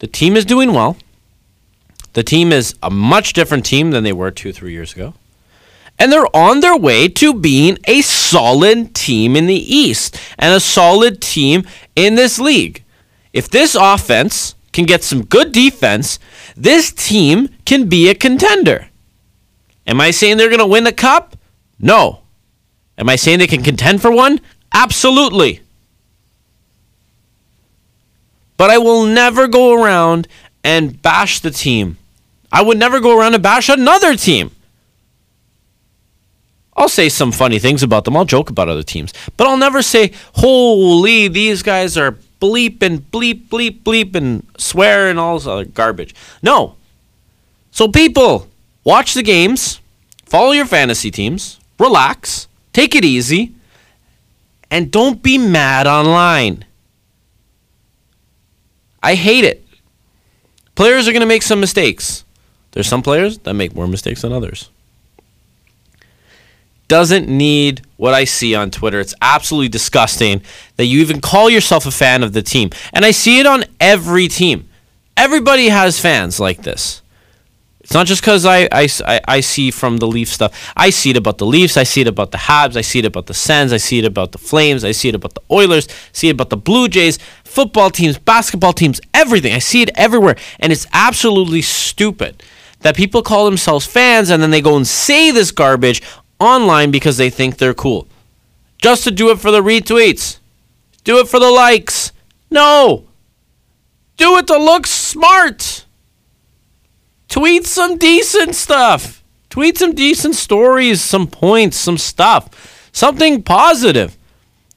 [0.00, 0.98] The team is doing well.
[2.12, 5.14] The team is a much different team than they were two, three years ago.
[5.98, 10.60] And they're on their way to being a solid team in the East and a
[10.60, 11.62] solid team
[11.96, 12.84] in this league.
[13.32, 16.18] If this offense can get some good defense,
[16.54, 18.88] this team can be a contender.
[19.86, 21.34] Am I saying they're going to win a cup?
[21.78, 22.20] No.
[22.98, 24.42] Am I saying they can contend for one?
[24.74, 25.62] Absolutely.
[28.60, 30.28] But I will never go around
[30.62, 31.96] and bash the team.
[32.52, 34.50] I would never go around and bash another team.
[36.76, 38.18] I'll say some funny things about them.
[38.18, 39.14] I'll joke about other teams.
[39.38, 45.08] But I'll never say, holy, these guys are bleep and bleep, bleep, bleep, and swear
[45.08, 46.14] and all this other garbage.
[46.42, 46.76] No.
[47.70, 48.46] So, people,
[48.84, 49.80] watch the games,
[50.26, 53.54] follow your fantasy teams, relax, take it easy,
[54.70, 56.66] and don't be mad online.
[59.02, 59.66] I hate it.
[60.74, 62.24] Players are going to make some mistakes.
[62.72, 64.70] There's some players that make more mistakes than others.
[66.88, 68.98] Doesn't need what I see on Twitter.
[68.98, 70.42] It's absolutely disgusting
[70.76, 72.70] that you even call yourself a fan of the team.
[72.92, 74.68] And I see it on every team.
[75.16, 77.02] Everybody has fans like this.
[77.90, 80.72] It's not just because I, I, I see from the Leaf stuff.
[80.76, 81.76] I see it about the Leafs.
[81.76, 82.76] I see it about the Habs.
[82.76, 83.72] I see it about the Sens.
[83.72, 84.84] I see it about the Flames.
[84.84, 85.88] I see it about the Oilers.
[85.88, 87.18] I see it about the Blue Jays,
[87.50, 89.52] football teams, basketball teams, everything.
[89.52, 90.36] I see it everywhere.
[90.60, 92.42] And it's absolutely stupid
[92.80, 96.00] that people call themselves fans and then they go and say this garbage
[96.38, 98.06] online because they think they're cool.
[98.80, 100.38] Just to do it for the retweets.
[101.04, 102.12] Do it for the likes.
[102.50, 103.04] No.
[104.16, 105.84] Do it to look smart.
[107.28, 109.22] Tweet some decent stuff.
[109.50, 112.90] Tweet some decent stories, some points, some stuff.
[112.92, 114.16] Something positive.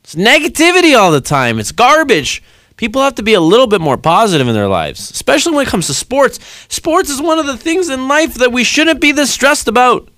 [0.04, 1.60] It's negativity all the time.
[1.60, 2.42] It's garbage.
[2.84, 5.70] People have to be a little bit more positive in their lives, especially when it
[5.70, 6.38] comes to sports.
[6.68, 10.10] Sports is one of the things in life that we shouldn't be this stressed about.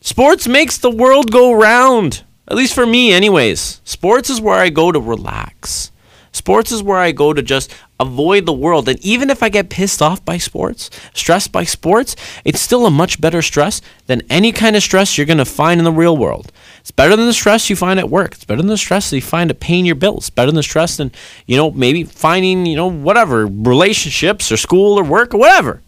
[0.00, 2.22] Sports makes the world go round.
[2.46, 3.80] At least for me, anyways.
[3.82, 5.90] Sports is where I go to relax.
[6.30, 8.88] Sports is where I go to just avoid the world.
[8.88, 12.14] And even if I get pissed off by sports, stressed by sports,
[12.44, 15.80] it's still a much better stress than any kind of stress you're going to find
[15.80, 16.52] in the real world.
[16.88, 18.32] It's better than the stress you find at work.
[18.32, 20.24] It's better than the stress that you find at paying your bills.
[20.24, 21.12] It's better than the stress than,
[21.44, 25.82] you know, maybe finding, you know, whatever, relationships or school or work or whatever.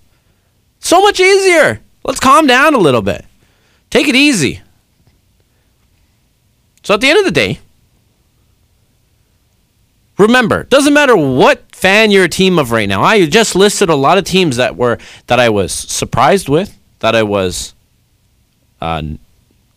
[0.79, 1.81] So much easier.
[2.05, 3.25] Let's calm down a little bit.
[3.89, 4.61] Take it easy.
[6.83, 7.61] So at the end of the day,
[10.19, 13.01] remember, doesn't matter what fan you're a team of right now.
[13.03, 14.99] I just listed a lot of teams that were
[15.29, 17.73] that I was surprised with, that I was,
[18.83, 19.03] uh,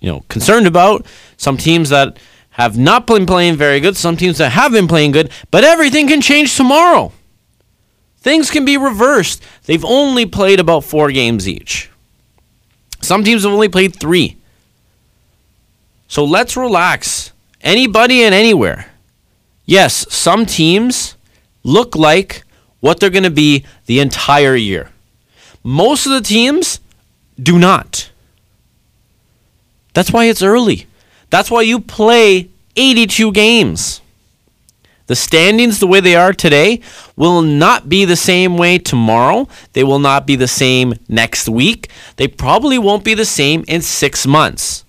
[0.04, 1.06] you know, concerned about.
[1.38, 2.20] Some teams that
[2.51, 3.95] have not been playing very good.
[3.95, 5.32] Some teams that have been playing good.
[5.49, 7.14] But everything can change tomorrow.
[8.18, 9.41] Things can be reversed.
[9.66, 11.89] They've only played about four games each.
[13.01, 14.38] Some teams have only played three.
[16.08, 17.32] So let's relax.
[17.62, 18.91] Anybody and anywhere.
[19.66, 21.16] Yes, some teams
[21.64, 22.43] look like
[22.82, 24.89] what they're going to be the entire year.
[25.64, 26.82] Most of the teams
[27.41, 28.10] do not.
[29.94, 30.88] That's why it's early.
[31.30, 34.02] That's why you play 82 games.
[35.08, 36.80] The standings, the way they are today,
[37.16, 39.48] will not be the same way tomorrow.
[39.74, 41.89] They will not be the same next week.
[42.16, 44.86] They probably won't be the same in six months.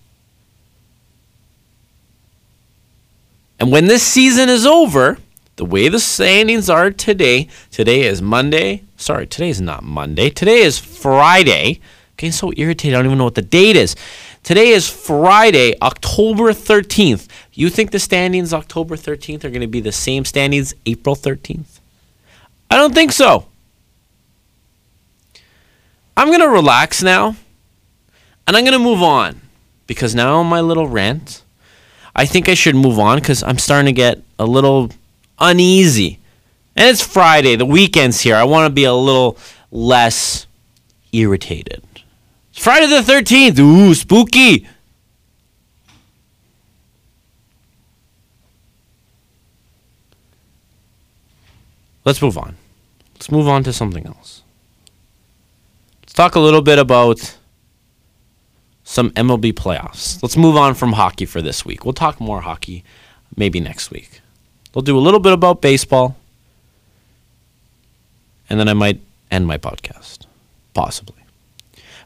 [3.58, 5.18] And when this season is over,
[5.56, 8.82] the way the standings are today, today is Monday.
[8.96, 10.30] Sorry, today is not Monday.
[10.30, 11.80] Today is Friday.
[12.16, 13.96] Getting so irritated, I don't even know what the date is.
[14.44, 17.28] Today is Friday, October 13th.
[17.54, 21.80] You think the standings October 13th are going to be the same standings April 13th?
[22.70, 23.46] I don't think so.
[26.14, 27.36] I'm going to relax now
[28.46, 29.40] and I'm going to move on
[29.86, 31.42] because now on my little rant,
[32.14, 34.90] I think I should move on because I'm starting to get a little
[35.38, 36.18] uneasy.
[36.76, 38.36] And it's Friday, the weekend's here.
[38.36, 39.38] I want to be a little
[39.70, 40.46] less
[41.12, 41.82] irritated.
[42.54, 43.58] It's Friday the 13th.
[43.58, 44.64] Ooh, spooky.
[52.04, 52.54] Let's move on.
[53.14, 54.42] Let's move on to something else.
[56.02, 57.36] Let's talk a little bit about
[58.84, 60.22] some MLB playoffs.
[60.22, 61.84] Let's move on from hockey for this week.
[61.84, 62.84] We'll talk more hockey
[63.36, 64.20] maybe next week.
[64.72, 66.16] We'll do a little bit about baseball.
[68.48, 70.26] And then I might end my podcast.
[70.72, 71.23] Possibly.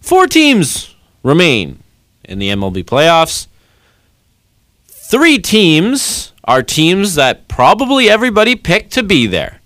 [0.08, 1.82] Four teams remain
[2.24, 3.46] in the MLB playoffs.
[4.86, 9.60] Three teams are teams that probably everybody picked to be there.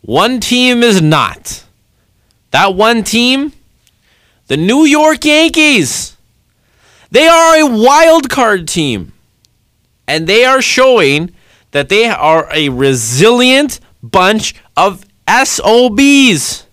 [0.00, 1.64] One team is not.
[2.52, 3.52] That one team,
[4.46, 6.16] the New York Yankees.
[7.10, 9.12] They are a wild card team.
[10.06, 11.34] And they are showing
[11.72, 16.64] that they are a resilient bunch of SOBs.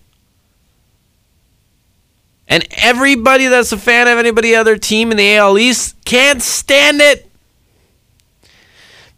[2.52, 7.00] And everybody that's a fan of anybody other team in the AL East can't stand
[7.00, 7.26] it.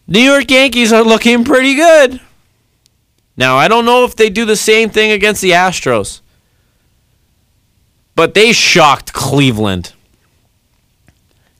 [0.06, 2.20] New York Yankees are looking pretty good.
[3.36, 6.20] Now, I don't know if they do the same thing against the Astros,
[8.14, 9.94] but they shocked Cleveland.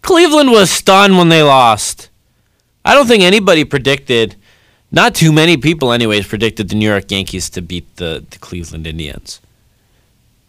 [0.00, 2.08] Cleveland was stunned when they lost.
[2.84, 4.36] I don't think anybody predicted,
[4.92, 8.86] not too many people, anyways, predicted the New York Yankees to beat the, the Cleveland
[8.86, 9.40] Indians.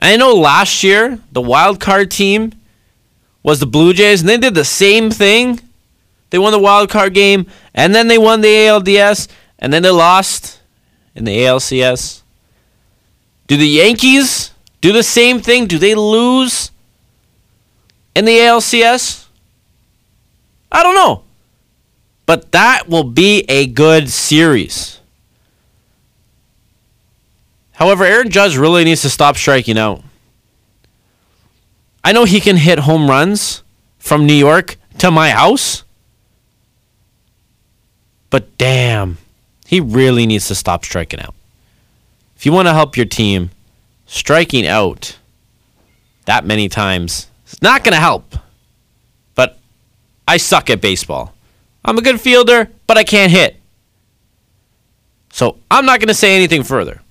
[0.05, 2.53] I know last year, the wild card team
[3.41, 5.59] was the Blue Jays, and they did the same thing.
[6.29, 9.27] They won the wild card game, and then they won the ALDS,
[9.57, 10.61] and then they lost
[11.15, 12.21] in the ALCS.
[13.47, 14.51] Do the Yankees
[14.81, 15.65] do the same thing?
[15.65, 16.71] Do they lose
[18.15, 19.25] in the ALCS?
[20.71, 21.23] I don't know.
[22.27, 24.94] But that will be a good series.
[27.75, 30.01] However, Aaron Judge really needs to stop striking out.
[32.03, 33.63] I know he can hit home runs
[33.99, 35.83] from New York to my house.
[38.29, 39.17] But damn,
[39.65, 41.33] he really needs to stop striking out.
[42.35, 43.49] If you want to help your team,
[44.05, 45.17] striking out
[46.25, 48.35] that many times is not going to help.
[49.35, 49.57] But
[50.27, 51.33] I suck at baseball.
[51.83, 53.57] I'm a good fielder, but I can't hit.
[55.31, 57.01] So I'm not going to say anything further.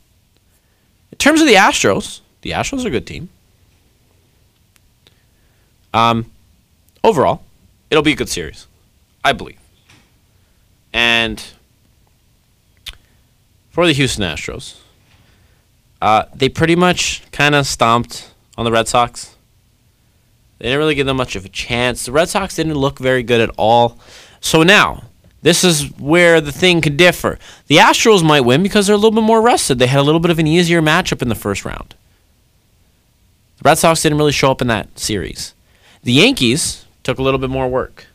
[1.14, 3.28] In terms of the Astros, the Astros are a good team.
[5.94, 6.28] Um,
[7.04, 7.44] overall,
[7.88, 8.66] it'll be a good series,
[9.24, 9.60] I believe.
[10.92, 11.40] And
[13.70, 14.80] for the Houston Astros,
[16.02, 19.36] uh, they pretty much kind of stomped on the Red Sox.
[20.58, 22.06] They didn't really give them much of a chance.
[22.06, 24.00] The Red Sox didn't look very good at all.
[24.40, 25.04] So now,
[25.44, 27.38] this is where the thing could differ.
[27.66, 29.78] The Astros might win because they're a little bit more rested.
[29.78, 31.94] They had a little bit of an easier matchup in the first round.
[33.58, 35.52] The Red Sox didn't really show up in that series.
[36.02, 38.06] The Yankees took a little bit more work.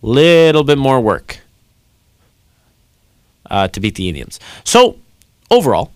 [0.00, 1.40] Little bit more work
[3.50, 4.40] uh, to beat the Indians.
[4.64, 4.96] So
[5.50, 5.92] overall,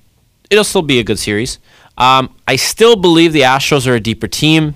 [0.50, 1.58] it'll still be a good series.
[1.96, 4.74] Um, I still believe the Astros are a deeper team.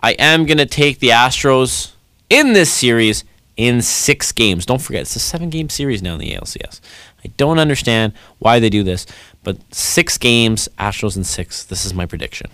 [0.00, 1.92] I am going to take the Astros
[2.28, 3.22] in this series
[3.60, 4.64] in six games.
[4.64, 6.80] Don't forget, it's a seven game series now in the ALCS.
[7.22, 9.04] I don't understand why they do this,
[9.42, 11.64] but six games, Astros in six.
[11.64, 12.50] This is my prediction.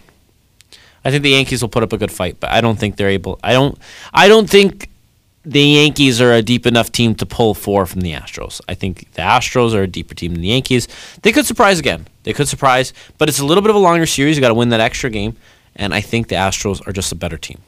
[1.04, 3.08] I think the Yankees will put up a good fight, but I don't think they're
[3.08, 3.38] able.
[3.44, 3.78] I don't.
[4.12, 4.90] I don't think
[5.44, 8.60] the Yankees are a deep enough team to pull four from the Astros.
[8.68, 10.88] I think the Astros are a deeper team than the Yankees.
[11.22, 12.08] They could surprise again.
[12.24, 14.36] They could surprise, but it's a little bit of a longer series.
[14.36, 15.36] You got to win that extra game,
[15.76, 17.60] and I think the Astros are just a better team.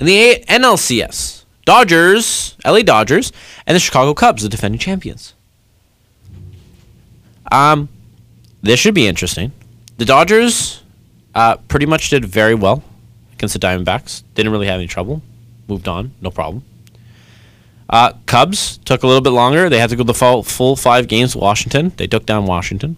[0.00, 3.32] In the NLCS, Dodgers, LA Dodgers,
[3.66, 5.34] and the Chicago Cubs, the defending champions.
[7.52, 7.90] Um,
[8.62, 9.52] this should be interesting.
[9.98, 10.82] The Dodgers
[11.34, 12.82] uh, pretty much did very well
[13.34, 14.22] against the Diamondbacks.
[14.34, 15.20] Didn't really have any trouble.
[15.68, 16.64] Moved on, no problem.
[17.90, 19.68] Uh, Cubs took a little bit longer.
[19.68, 21.34] They had to go the full, full five games.
[21.34, 22.96] With Washington, they took down Washington.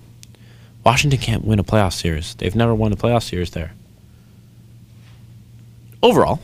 [0.84, 2.36] Washington can't win a playoff series.
[2.36, 3.72] They've never won a playoff series there.
[6.00, 6.38] Overall,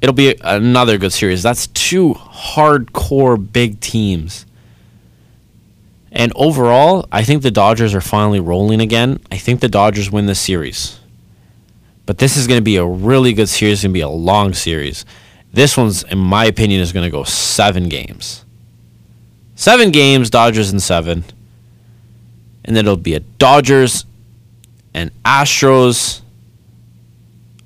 [0.00, 1.42] it'll be another good series.
[1.42, 4.46] That's two hardcore big teams.
[6.12, 9.20] And overall, I think the Dodgers are finally rolling again.
[9.30, 10.98] I think the Dodgers win this series.
[12.06, 13.74] But this is going to be a really good series.
[13.74, 15.04] It's going to be a long series.
[15.52, 18.44] This one's, in my opinion, is going to go seven games.
[19.56, 21.24] Seven games, Dodgers in seven.
[22.64, 24.04] And then it'll be a Dodgers
[24.94, 26.22] and Astros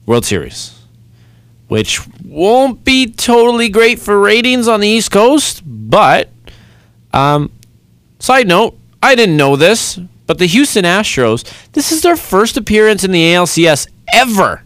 [0.07, 0.80] World Series,
[1.71, 5.63] which won't be totally great for ratings on the East Coast.
[5.65, 6.29] But,
[7.13, 7.53] um,
[8.19, 9.97] side note, I didn't know this,
[10.27, 14.65] but the Houston Astros, this is their first appearance in the ALCS ever.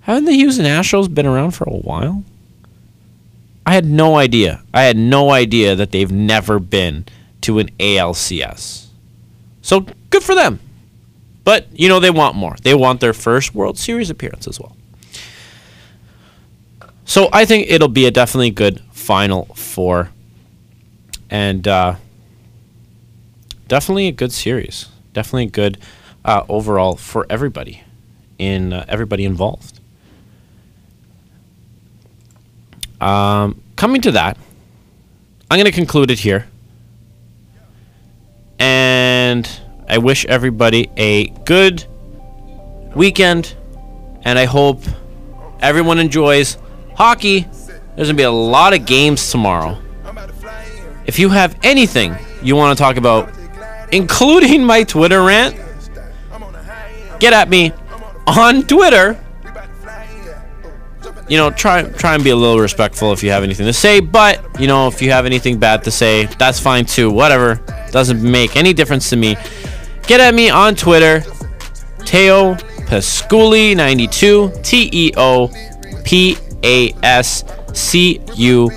[0.00, 2.24] Haven't the Houston Astros been around for a while?
[3.66, 4.62] I had no idea.
[4.72, 7.04] I had no idea that they've never been
[7.42, 8.86] to an ALCS.
[9.60, 10.60] So good for them.
[11.44, 12.56] But, you know, they want more.
[12.62, 14.74] They want their first World Series appearance as well.
[17.06, 20.10] So I think it'll be a definitely good Final Four.
[21.30, 21.94] And uh,
[23.68, 24.88] definitely a good series.
[25.12, 25.78] Definitely a good
[26.24, 27.82] uh, overall for everybody
[28.38, 29.78] in uh, everybody involved.
[33.00, 34.36] Um, coming to that,
[35.48, 36.48] I'm going to conclude it here.
[38.58, 39.48] And
[39.88, 41.86] I wish everybody a good
[42.96, 43.54] weekend.
[44.22, 44.82] And I hope
[45.60, 46.58] everyone enjoys
[46.96, 47.40] hockey.
[47.94, 49.78] There's going to be a lot of games tomorrow.
[51.06, 53.32] If you have anything you want to talk about,
[53.92, 55.56] including my Twitter rant,
[57.20, 57.72] get at me
[58.26, 59.18] on Twitter
[61.28, 64.00] you know, try try and be a little respectful if you have anything to say.
[64.00, 67.10] But you know, if you have anything bad to say, that's fine too.
[67.10, 69.36] Whatever, doesn't make any difference to me.
[70.06, 71.24] Get at me on Twitter,
[72.04, 72.54] Teo
[72.86, 75.50] Pasculli 92 T E O
[76.04, 78.70] P A S C U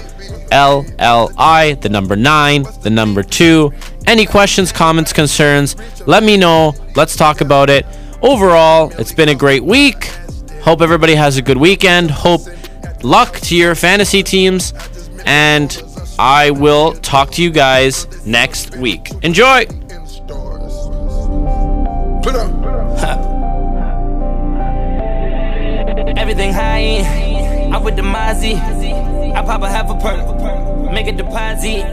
[0.51, 3.71] L L I, the number nine, the number two.
[4.07, 5.75] Any questions, comments, concerns,
[6.07, 6.73] let me know.
[6.95, 7.85] Let's talk about it.
[8.21, 10.05] Overall, it's been a great week.
[10.61, 12.11] Hope everybody has a good weekend.
[12.11, 12.41] Hope
[13.03, 14.73] luck to your fantasy teams.
[15.25, 15.81] And
[16.17, 19.09] I will talk to you guys next week.
[19.23, 19.65] Enjoy!
[26.17, 27.28] Everything high,
[27.71, 28.55] I'm with the Mozzie.
[29.35, 31.83] I pop a half a perk, make a deposit.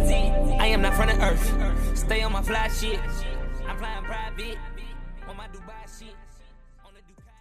[0.59, 1.99] I am not from the earth.
[1.99, 2.99] Stay on my fly shit.